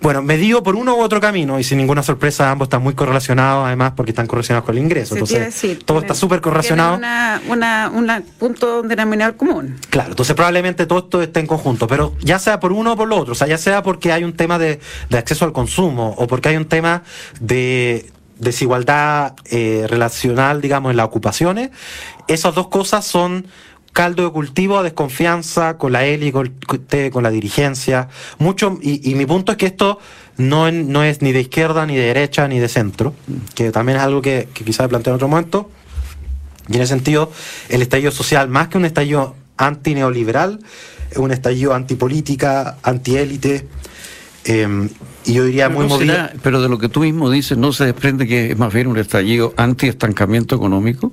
Bueno, 0.00 0.22
me 0.22 0.36
dio 0.36 0.62
por 0.62 0.74
uno 0.74 0.96
u 0.96 1.00
otro 1.00 1.20
camino 1.20 1.58
y 1.58 1.64
sin 1.64 1.78
ninguna 1.78 2.02
sorpresa 2.02 2.50
ambos 2.50 2.66
están 2.66 2.82
muy 2.82 2.94
correlacionados, 2.94 3.66
además 3.66 3.92
porque 3.96 4.10
están 4.10 4.26
correlacionados 4.26 4.66
con 4.66 4.76
el 4.76 4.82
ingreso. 4.82 5.14
se 5.14 5.20
Entonces, 5.20 5.40
decir, 5.40 5.84
todo 5.84 6.00
está 6.00 6.14
súper 6.14 6.40
correlacionado. 6.40 6.96
una, 6.96 7.90
una 7.94 8.22
punto 8.38 8.82
denominador 8.82 9.36
común. 9.36 9.76
Claro, 9.90 10.10
entonces 10.10 10.34
probablemente 10.34 10.86
todo 10.86 11.00
esto 11.00 11.22
esté 11.22 11.40
en 11.40 11.46
conjunto, 11.46 11.86
pero 11.86 12.14
ya 12.20 12.38
sea 12.38 12.60
por 12.60 12.72
uno 12.72 12.92
o 12.92 12.96
por 12.96 13.08
lo 13.08 13.16
otro, 13.16 13.32
o 13.32 13.36
sea, 13.36 13.46
ya 13.46 13.58
sea 13.58 13.67
sea 13.68 13.82
porque 13.82 14.12
hay 14.12 14.24
un 14.24 14.32
tema 14.32 14.58
de, 14.58 14.80
acceso 15.12 15.44
al 15.44 15.52
consumo 15.52 16.14
o 16.16 16.26
porque 16.26 16.48
hay 16.48 16.56
un 16.56 16.64
tema 16.64 17.02
de 17.38 18.10
desigualdad 18.38 19.34
eh, 19.50 19.84
relacional, 19.88 20.60
digamos, 20.60 20.90
en 20.90 20.96
las 20.96 21.06
ocupaciones, 21.06 21.70
esas 22.28 22.54
dos 22.54 22.68
cosas 22.68 23.04
son 23.04 23.46
caldo 23.92 24.22
de 24.22 24.30
cultivo 24.30 24.78
a 24.78 24.82
desconfianza 24.82 25.76
con 25.76 25.92
la 25.92 26.06
élite, 26.06 27.10
con, 27.10 27.22
la 27.22 27.30
dirigencia. 27.30 28.08
Mucho, 28.38 28.78
y, 28.80 29.14
mi 29.16 29.26
punto 29.26 29.52
es 29.52 29.58
que 29.58 29.66
esto 29.66 29.98
no, 30.36 30.70
no 30.70 31.02
es 31.02 31.20
ni 31.20 31.32
de 31.32 31.40
izquierda, 31.40 31.84
ni 31.84 31.96
de 31.96 32.06
derecha, 32.06 32.46
ni 32.48 32.58
de 32.58 32.68
centro, 32.68 33.14
que 33.54 33.70
también 33.70 33.98
es 33.98 34.04
algo 34.04 34.22
que, 34.22 34.48
que 34.54 34.64
quizás 34.64 34.88
planteé 34.88 35.10
en 35.10 35.16
otro 35.16 35.28
momento. 35.28 35.70
Y 36.68 36.76
en 36.76 36.82
ese 36.82 36.94
sentido, 36.94 37.32
el 37.68 37.82
estallido 37.82 38.12
social, 38.12 38.48
más 38.48 38.68
que 38.68 38.78
un 38.78 38.84
estallido 38.84 39.34
antineoliberal, 39.56 40.60
es 41.10 41.18
un 41.18 41.32
estallido 41.32 41.74
antipolítica, 41.74 42.78
antiélite. 42.82 43.66
Eh, 44.44 44.88
y 45.24 45.34
yo 45.34 45.44
diría 45.44 45.68
muy 45.68 45.86
movido. 45.86 46.14
Pero 46.42 46.62
de 46.62 46.68
lo 46.68 46.78
que 46.78 46.88
tú 46.88 47.00
mismo 47.00 47.30
dices, 47.30 47.58
¿no 47.58 47.72
se 47.72 47.84
desprende 47.84 48.26
que 48.26 48.52
es 48.52 48.58
más 48.58 48.72
bien 48.72 48.86
un 48.86 48.96
estallido 48.96 49.52
anti-estancamiento 49.56 50.56
económico? 50.56 51.12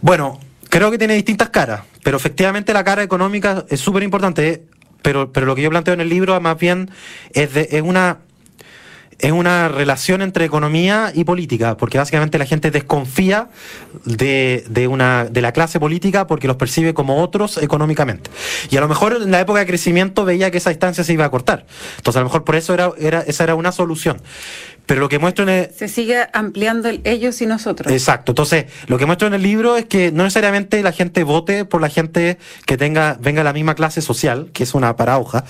Bueno, 0.00 0.40
creo 0.68 0.90
que 0.90 0.98
tiene 0.98 1.14
distintas 1.14 1.50
caras, 1.50 1.82
pero 2.02 2.16
efectivamente 2.16 2.72
la 2.72 2.82
cara 2.82 3.02
económica 3.02 3.64
es 3.68 3.80
súper 3.80 4.02
importante. 4.02 4.64
Pero, 5.02 5.32
pero 5.32 5.46
lo 5.46 5.54
que 5.54 5.62
yo 5.62 5.70
planteo 5.70 5.94
en 5.94 6.02
el 6.02 6.10
libro, 6.10 6.38
más 6.40 6.58
bien, 6.58 6.90
es, 7.32 7.54
de, 7.54 7.68
es 7.70 7.82
una 7.82 8.18
es 9.20 9.32
una 9.32 9.68
relación 9.68 10.22
entre 10.22 10.44
economía 10.44 11.12
y 11.14 11.24
política, 11.24 11.76
porque 11.76 11.98
básicamente 11.98 12.38
la 12.38 12.46
gente 12.46 12.70
desconfía 12.70 13.48
de, 14.04 14.64
de, 14.68 14.88
una, 14.88 15.26
de 15.26 15.42
la 15.42 15.52
clase 15.52 15.78
política 15.78 16.26
porque 16.26 16.46
los 16.46 16.56
percibe 16.56 16.94
como 16.94 17.22
otros 17.22 17.58
económicamente. 17.58 18.30
Y 18.70 18.76
a 18.76 18.80
lo 18.80 18.88
mejor 18.88 19.18
en 19.22 19.30
la 19.30 19.40
época 19.40 19.60
de 19.60 19.66
crecimiento 19.66 20.24
veía 20.24 20.50
que 20.50 20.58
esa 20.58 20.70
distancia 20.70 21.04
se 21.04 21.12
iba 21.12 21.24
a 21.24 21.30
cortar. 21.30 21.66
Entonces 21.96 22.16
a 22.16 22.20
lo 22.20 22.26
mejor 22.26 22.44
por 22.44 22.56
eso 22.56 22.74
era, 22.74 22.92
era, 22.98 23.20
esa 23.20 23.44
era 23.44 23.54
una 23.54 23.72
solución. 23.72 24.20
Pero 24.90 25.02
lo 25.02 25.08
que 25.08 25.20
muestro 25.20 25.44
en 25.44 25.50
el... 25.50 25.70
Se 25.72 25.86
sigue 25.86 26.26
ampliando 26.32 26.88
el 26.88 27.00
ellos 27.04 27.40
y 27.40 27.46
nosotros. 27.46 27.92
Exacto. 27.92 28.32
Entonces, 28.32 28.64
lo 28.88 28.98
que 28.98 29.06
muestro 29.06 29.28
en 29.28 29.34
el 29.34 29.42
libro 29.44 29.76
es 29.76 29.84
que 29.84 30.10
no 30.10 30.24
necesariamente 30.24 30.82
la 30.82 30.90
gente 30.90 31.22
vote 31.22 31.64
por 31.64 31.80
la 31.80 31.88
gente 31.88 32.38
que 32.66 32.76
tenga 32.76 33.16
venga 33.20 33.42
de 33.42 33.44
la 33.44 33.52
misma 33.52 33.76
clase 33.76 34.02
social, 34.02 34.50
que 34.52 34.64
es 34.64 34.74
una 34.74 34.96
paradoja, 34.96 35.44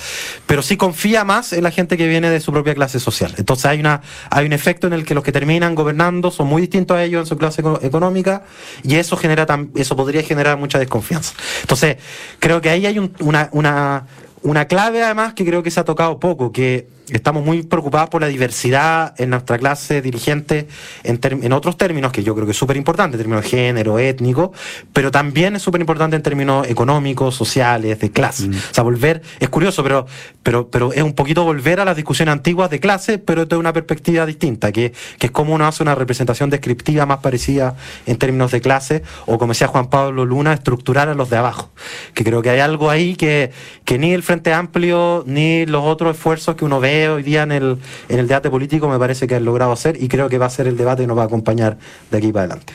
pero 0.46 0.60
sí 0.60 0.76
confía 0.76 1.24
más 1.24 1.54
en 1.54 1.62
la 1.62 1.70
gente 1.70 1.96
que 1.96 2.06
viene 2.06 2.28
de 2.28 2.38
su 2.38 2.52
propia 2.52 2.74
clase 2.74 3.00
social. 3.00 3.32
Entonces 3.38 3.64
hay 3.64 3.80
una 3.80 4.02
hay 4.28 4.44
un 4.44 4.52
efecto 4.52 4.88
en 4.88 4.92
el 4.92 5.06
que 5.06 5.14
los 5.14 5.24
que 5.24 5.32
terminan 5.32 5.74
gobernando 5.74 6.30
son 6.30 6.46
muy 6.46 6.60
distintos 6.60 6.98
a 6.98 7.02
ellos 7.02 7.22
en 7.22 7.26
su 7.26 7.38
clase 7.38 7.62
económica 7.80 8.42
y 8.82 8.96
eso 8.96 9.16
genera 9.16 9.46
eso 9.74 9.96
podría 9.96 10.22
generar 10.22 10.58
mucha 10.58 10.78
desconfianza. 10.78 11.32
Entonces, 11.62 11.96
creo 12.40 12.60
que 12.60 12.68
ahí 12.68 12.84
hay 12.84 12.98
una, 12.98 13.48
una 13.52 14.04
una 14.42 14.66
clave 14.66 15.02
además 15.02 15.34
que 15.34 15.44
creo 15.44 15.62
que 15.62 15.70
se 15.70 15.80
ha 15.80 15.84
tocado 15.84 16.18
poco, 16.18 16.52
que 16.52 16.88
estamos 17.12 17.44
muy 17.44 17.62
preocupados 17.62 18.08
por 18.08 18.20
la 18.20 18.28
diversidad 18.28 19.14
en 19.18 19.30
nuestra 19.30 19.58
clase 19.58 20.02
dirigente 20.02 20.68
en, 21.02 21.20
en 21.22 21.52
otros 21.52 21.76
términos, 21.76 22.12
que 22.12 22.22
yo 22.22 22.34
creo 22.34 22.46
que 22.46 22.52
es 22.52 22.58
súper 22.58 22.76
importante, 22.76 23.16
en 23.16 23.18
términos 23.18 23.44
de 23.44 23.50
género, 23.50 23.98
étnico, 23.98 24.52
pero 24.92 25.10
también 25.10 25.56
es 25.56 25.62
súper 25.62 25.80
importante 25.80 26.16
en 26.16 26.22
términos 26.22 26.66
económicos, 26.68 27.34
sociales, 27.34 27.98
de 27.98 28.10
clase. 28.10 28.48
Mm. 28.48 28.54
O 28.54 28.74
sea, 28.74 28.84
volver, 28.84 29.22
es 29.38 29.48
curioso, 29.48 29.82
pero, 29.82 30.06
pero, 30.42 30.68
pero 30.70 30.92
es 30.92 31.02
un 31.02 31.14
poquito 31.14 31.44
volver 31.44 31.80
a 31.80 31.84
las 31.84 31.96
discusiones 31.96 32.32
antiguas 32.32 32.70
de 32.70 32.80
clase, 32.80 33.18
pero 33.18 33.44
desde 33.44 33.56
una 33.56 33.72
perspectiva 33.72 34.26
distinta, 34.26 34.72
que, 34.72 34.92
que 35.18 35.26
es 35.26 35.32
como 35.32 35.54
uno 35.54 35.66
hace 35.66 35.82
una 35.82 35.94
representación 35.94 36.50
descriptiva 36.50 37.06
más 37.06 37.18
parecida 37.18 37.76
en 38.06 38.16
términos 38.16 38.50
de 38.50 38.60
clase, 38.60 39.02
o 39.26 39.38
como 39.38 39.52
decía 39.52 39.68
Juan 39.68 39.88
Pablo 39.88 40.24
Luna, 40.24 40.52
estructurar 40.52 41.08
a 41.08 41.14
los 41.14 41.30
de 41.30 41.36
abajo. 41.36 41.70
Que 42.14 42.24
creo 42.24 42.42
que 42.42 42.50
hay 42.50 42.60
algo 42.60 42.90
ahí 42.90 43.16
que, 43.16 43.50
que 43.84 43.98
ni 43.98 44.12
el 44.12 44.22
Frente 44.22 44.52
Amplio, 44.52 45.24
ni 45.26 45.66
los 45.66 45.84
otros 45.84 46.16
esfuerzos 46.16 46.56
que 46.56 46.64
uno 46.64 46.80
ve 46.80 46.99
hoy 47.08 47.22
día 47.22 47.42
en 47.42 47.52
el, 47.52 47.78
en 48.08 48.18
el 48.18 48.28
debate 48.28 48.50
político 48.50 48.88
me 48.88 48.98
parece 48.98 49.26
que 49.26 49.36
han 49.36 49.44
logrado 49.44 49.72
hacer 49.72 50.02
y 50.02 50.08
creo 50.08 50.28
que 50.28 50.38
va 50.38 50.46
a 50.46 50.50
ser 50.50 50.66
el 50.66 50.76
debate 50.76 51.02
que 51.02 51.06
nos 51.06 51.16
va 51.16 51.22
a 51.22 51.26
acompañar 51.26 51.78
de 52.10 52.18
aquí 52.18 52.32
para 52.32 52.44
adelante. 52.44 52.74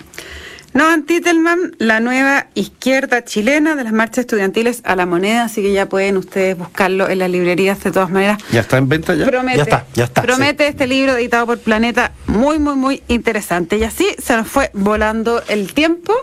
Noam 0.76 1.06
Titelman, 1.06 1.74
la 1.78 2.02
nueva 2.02 2.48
izquierda 2.54 3.24
chilena 3.24 3.78
de 3.78 3.86
las 3.86 3.94
marchas 3.94 4.20
estudiantiles 4.20 4.82
a 4.84 4.98
la 4.98 5.06
moneda, 5.06 5.46
así 5.46 5.62
que 5.62 5.72
ya 5.72 5.88
pueden 5.88 6.18
ustedes 6.18 6.58
buscarlo 6.58 7.08
en 7.08 7.20
las 7.20 7.30
librerías 7.30 7.82
de 7.82 7.94
todas 7.94 8.10
maneras. 8.10 8.44
¿Ya 8.52 8.60
está 8.60 8.78
en 8.78 8.90
venta 8.90 9.16
ya? 9.16 9.26
Promete, 9.26 9.58
ya 9.58 9.64
está, 9.64 9.86
ya 9.94 10.04
está. 10.04 10.22
Promete 10.22 10.68
este 10.68 10.86
libro 10.86 11.16
editado 11.16 11.46
por 11.46 11.60
Planeta, 11.60 12.12
muy, 12.28 12.60
muy, 12.60 12.76
muy 12.76 13.04
interesante. 13.08 13.78
Y 13.78 13.86
así 13.86 14.06
se 14.22 14.36
nos 14.36 14.50
fue 14.50 14.70
volando 14.74 15.42
el 15.48 15.74
tiempo. 15.74 16.14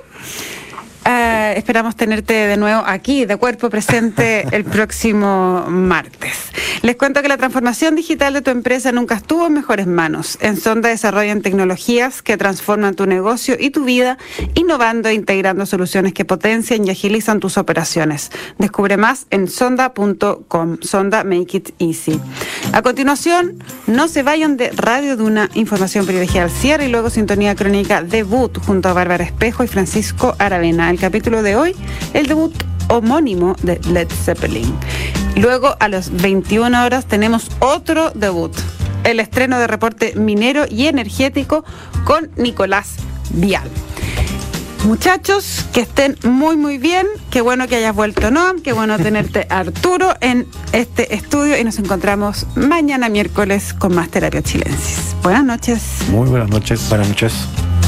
Eh, 1.04 1.54
esperamos 1.56 1.96
tenerte 1.96 2.34
de 2.34 2.56
nuevo 2.56 2.82
aquí, 2.86 3.24
de 3.24 3.36
cuerpo 3.36 3.70
presente, 3.70 4.46
el 4.52 4.64
próximo 4.64 5.64
martes. 5.68 6.52
Les 6.82 6.96
cuento 6.96 7.22
que 7.22 7.28
la 7.28 7.36
transformación 7.36 7.94
digital 7.94 8.34
de 8.34 8.42
tu 8.42 8.50
empresa 8.50 8.90
nunca 8.90 9.14
estuvo 9.14 9.46
en 9.46 9.52
mejores 9.52 9.86
manos. 9.86 10.36
En 10.40 10.56
Sonda 10.56 10.88
desarrollan 10.88 11.40
tecnologías 11.40 12.22
que 12.22 12.36
transforman 12.36 12.96
tu 12.96 13.06
negocio 13.06 13.56
y 13.58 13.70
tu 13.70 13.84
vida, 13.84 14.18
innovando 14.56 15.08
e 15.08 15.14
integrando 15.14 15.64
soluciones 15.64 16.12
que 16.12 16.24
potencian 16.24 16.84
y 16.84 16.90
agilizan 16.90 17.38
tus 17.38 17.56
operaciones. 17.56 18.32
Descubre 18.58 18.96
más 18.96 19.26
en 19.30 19.46
sonda.com. 19.46 20.78
Sonda 20.80 21.22
Make 21.22 21.56
It 21.58 21.70
Easy. 21.78 22.20
A 22.72 22.82
continuación, 22.82 23.62
no 23.86 24.08
se 24.08 24.24
vayan 24.24 24.56
de 24.56 24.70
Radio 24.72 25.16
de 25.16 25.22
una 25.22 25.50
información 25.54 26.04
privilegiada 26.04 26.48
cierre 26.48 26.86
y 26.86 26.90
luego 26.90 27.10
sintonía 27.10 27.54
crónica 27.54 28.02
debut 28.02 28.58
junto 28.58 28.88
a 28.88 28.92
Bárbara 28.92 29.22
Espejo 29.22 29.62
y 29.62 29.68
Francisco 29.68 30.34
Aravena 30.40 30.90
el 30.90 30.98
capítulo 30.98 31.44
de 31.44 31.54
hoy, 31.54 31.76
el 32.12 32.26
debut 32.26 32.52
homónimo 32.88 33.54
de 33.62 33.78
Led 33.88 34.08
Zeppelin. 34.08 34.74
Luego, 35.42 35.74
a 35.80 35.88
las 35.88 36.12
21 36.22 36.84
horas, 36.84 37.06
tenemos 37.06 37.50
otro 37.58 38.12
debut, 38.14 38.52
el 39.02 39.18
estreno 39.18 39.58
de 39.58 39.66
reporte 39.66 40.14
minero 40.14 40.66
y 40.70 40.86
energético 40.86 41.64
con 42.04 42.30
Nicolás 42.36 42.94
Vial. 43.30 43.68
Muchachos, 44.84 45.66
que 45.72 45.80
estén 45.80 46.16
muy 46.22 46.56
muy 46.56 46.78
bien. 46.78 47.08
Qué 47.30 47.40
bueno 47.40 47.66
que 47.66 47.74
hayas 47.74 47.94
vuelto, 47.94 48.30
Noam. 48.30 48.60
Qué 48.60 48.72
bueno 48.72 48.96
tenerte, 48.98 49.46
Arturo, 49.50 50.14
en 50.20 50.46
este 50.72 51.12
estudio. 51.12 51.58
Y 51.58 51.64
nos 51.64 51.80
encontramos 51.80 52.46
mañana 52.54 53.08
miércoles 53.08 53.74
con 53.74 53.96
más 53.96 54.10
terapia 54.10 54.42
chilensis. 54.42 55.16
Buenas 55.24 55.44
noches. 55.44 55.82
Muy 56.08 56.28
buenas 56.28 56.50
noches. 56.50 56.88
Buenas 56.88 57.08
noches. 57.08 57.32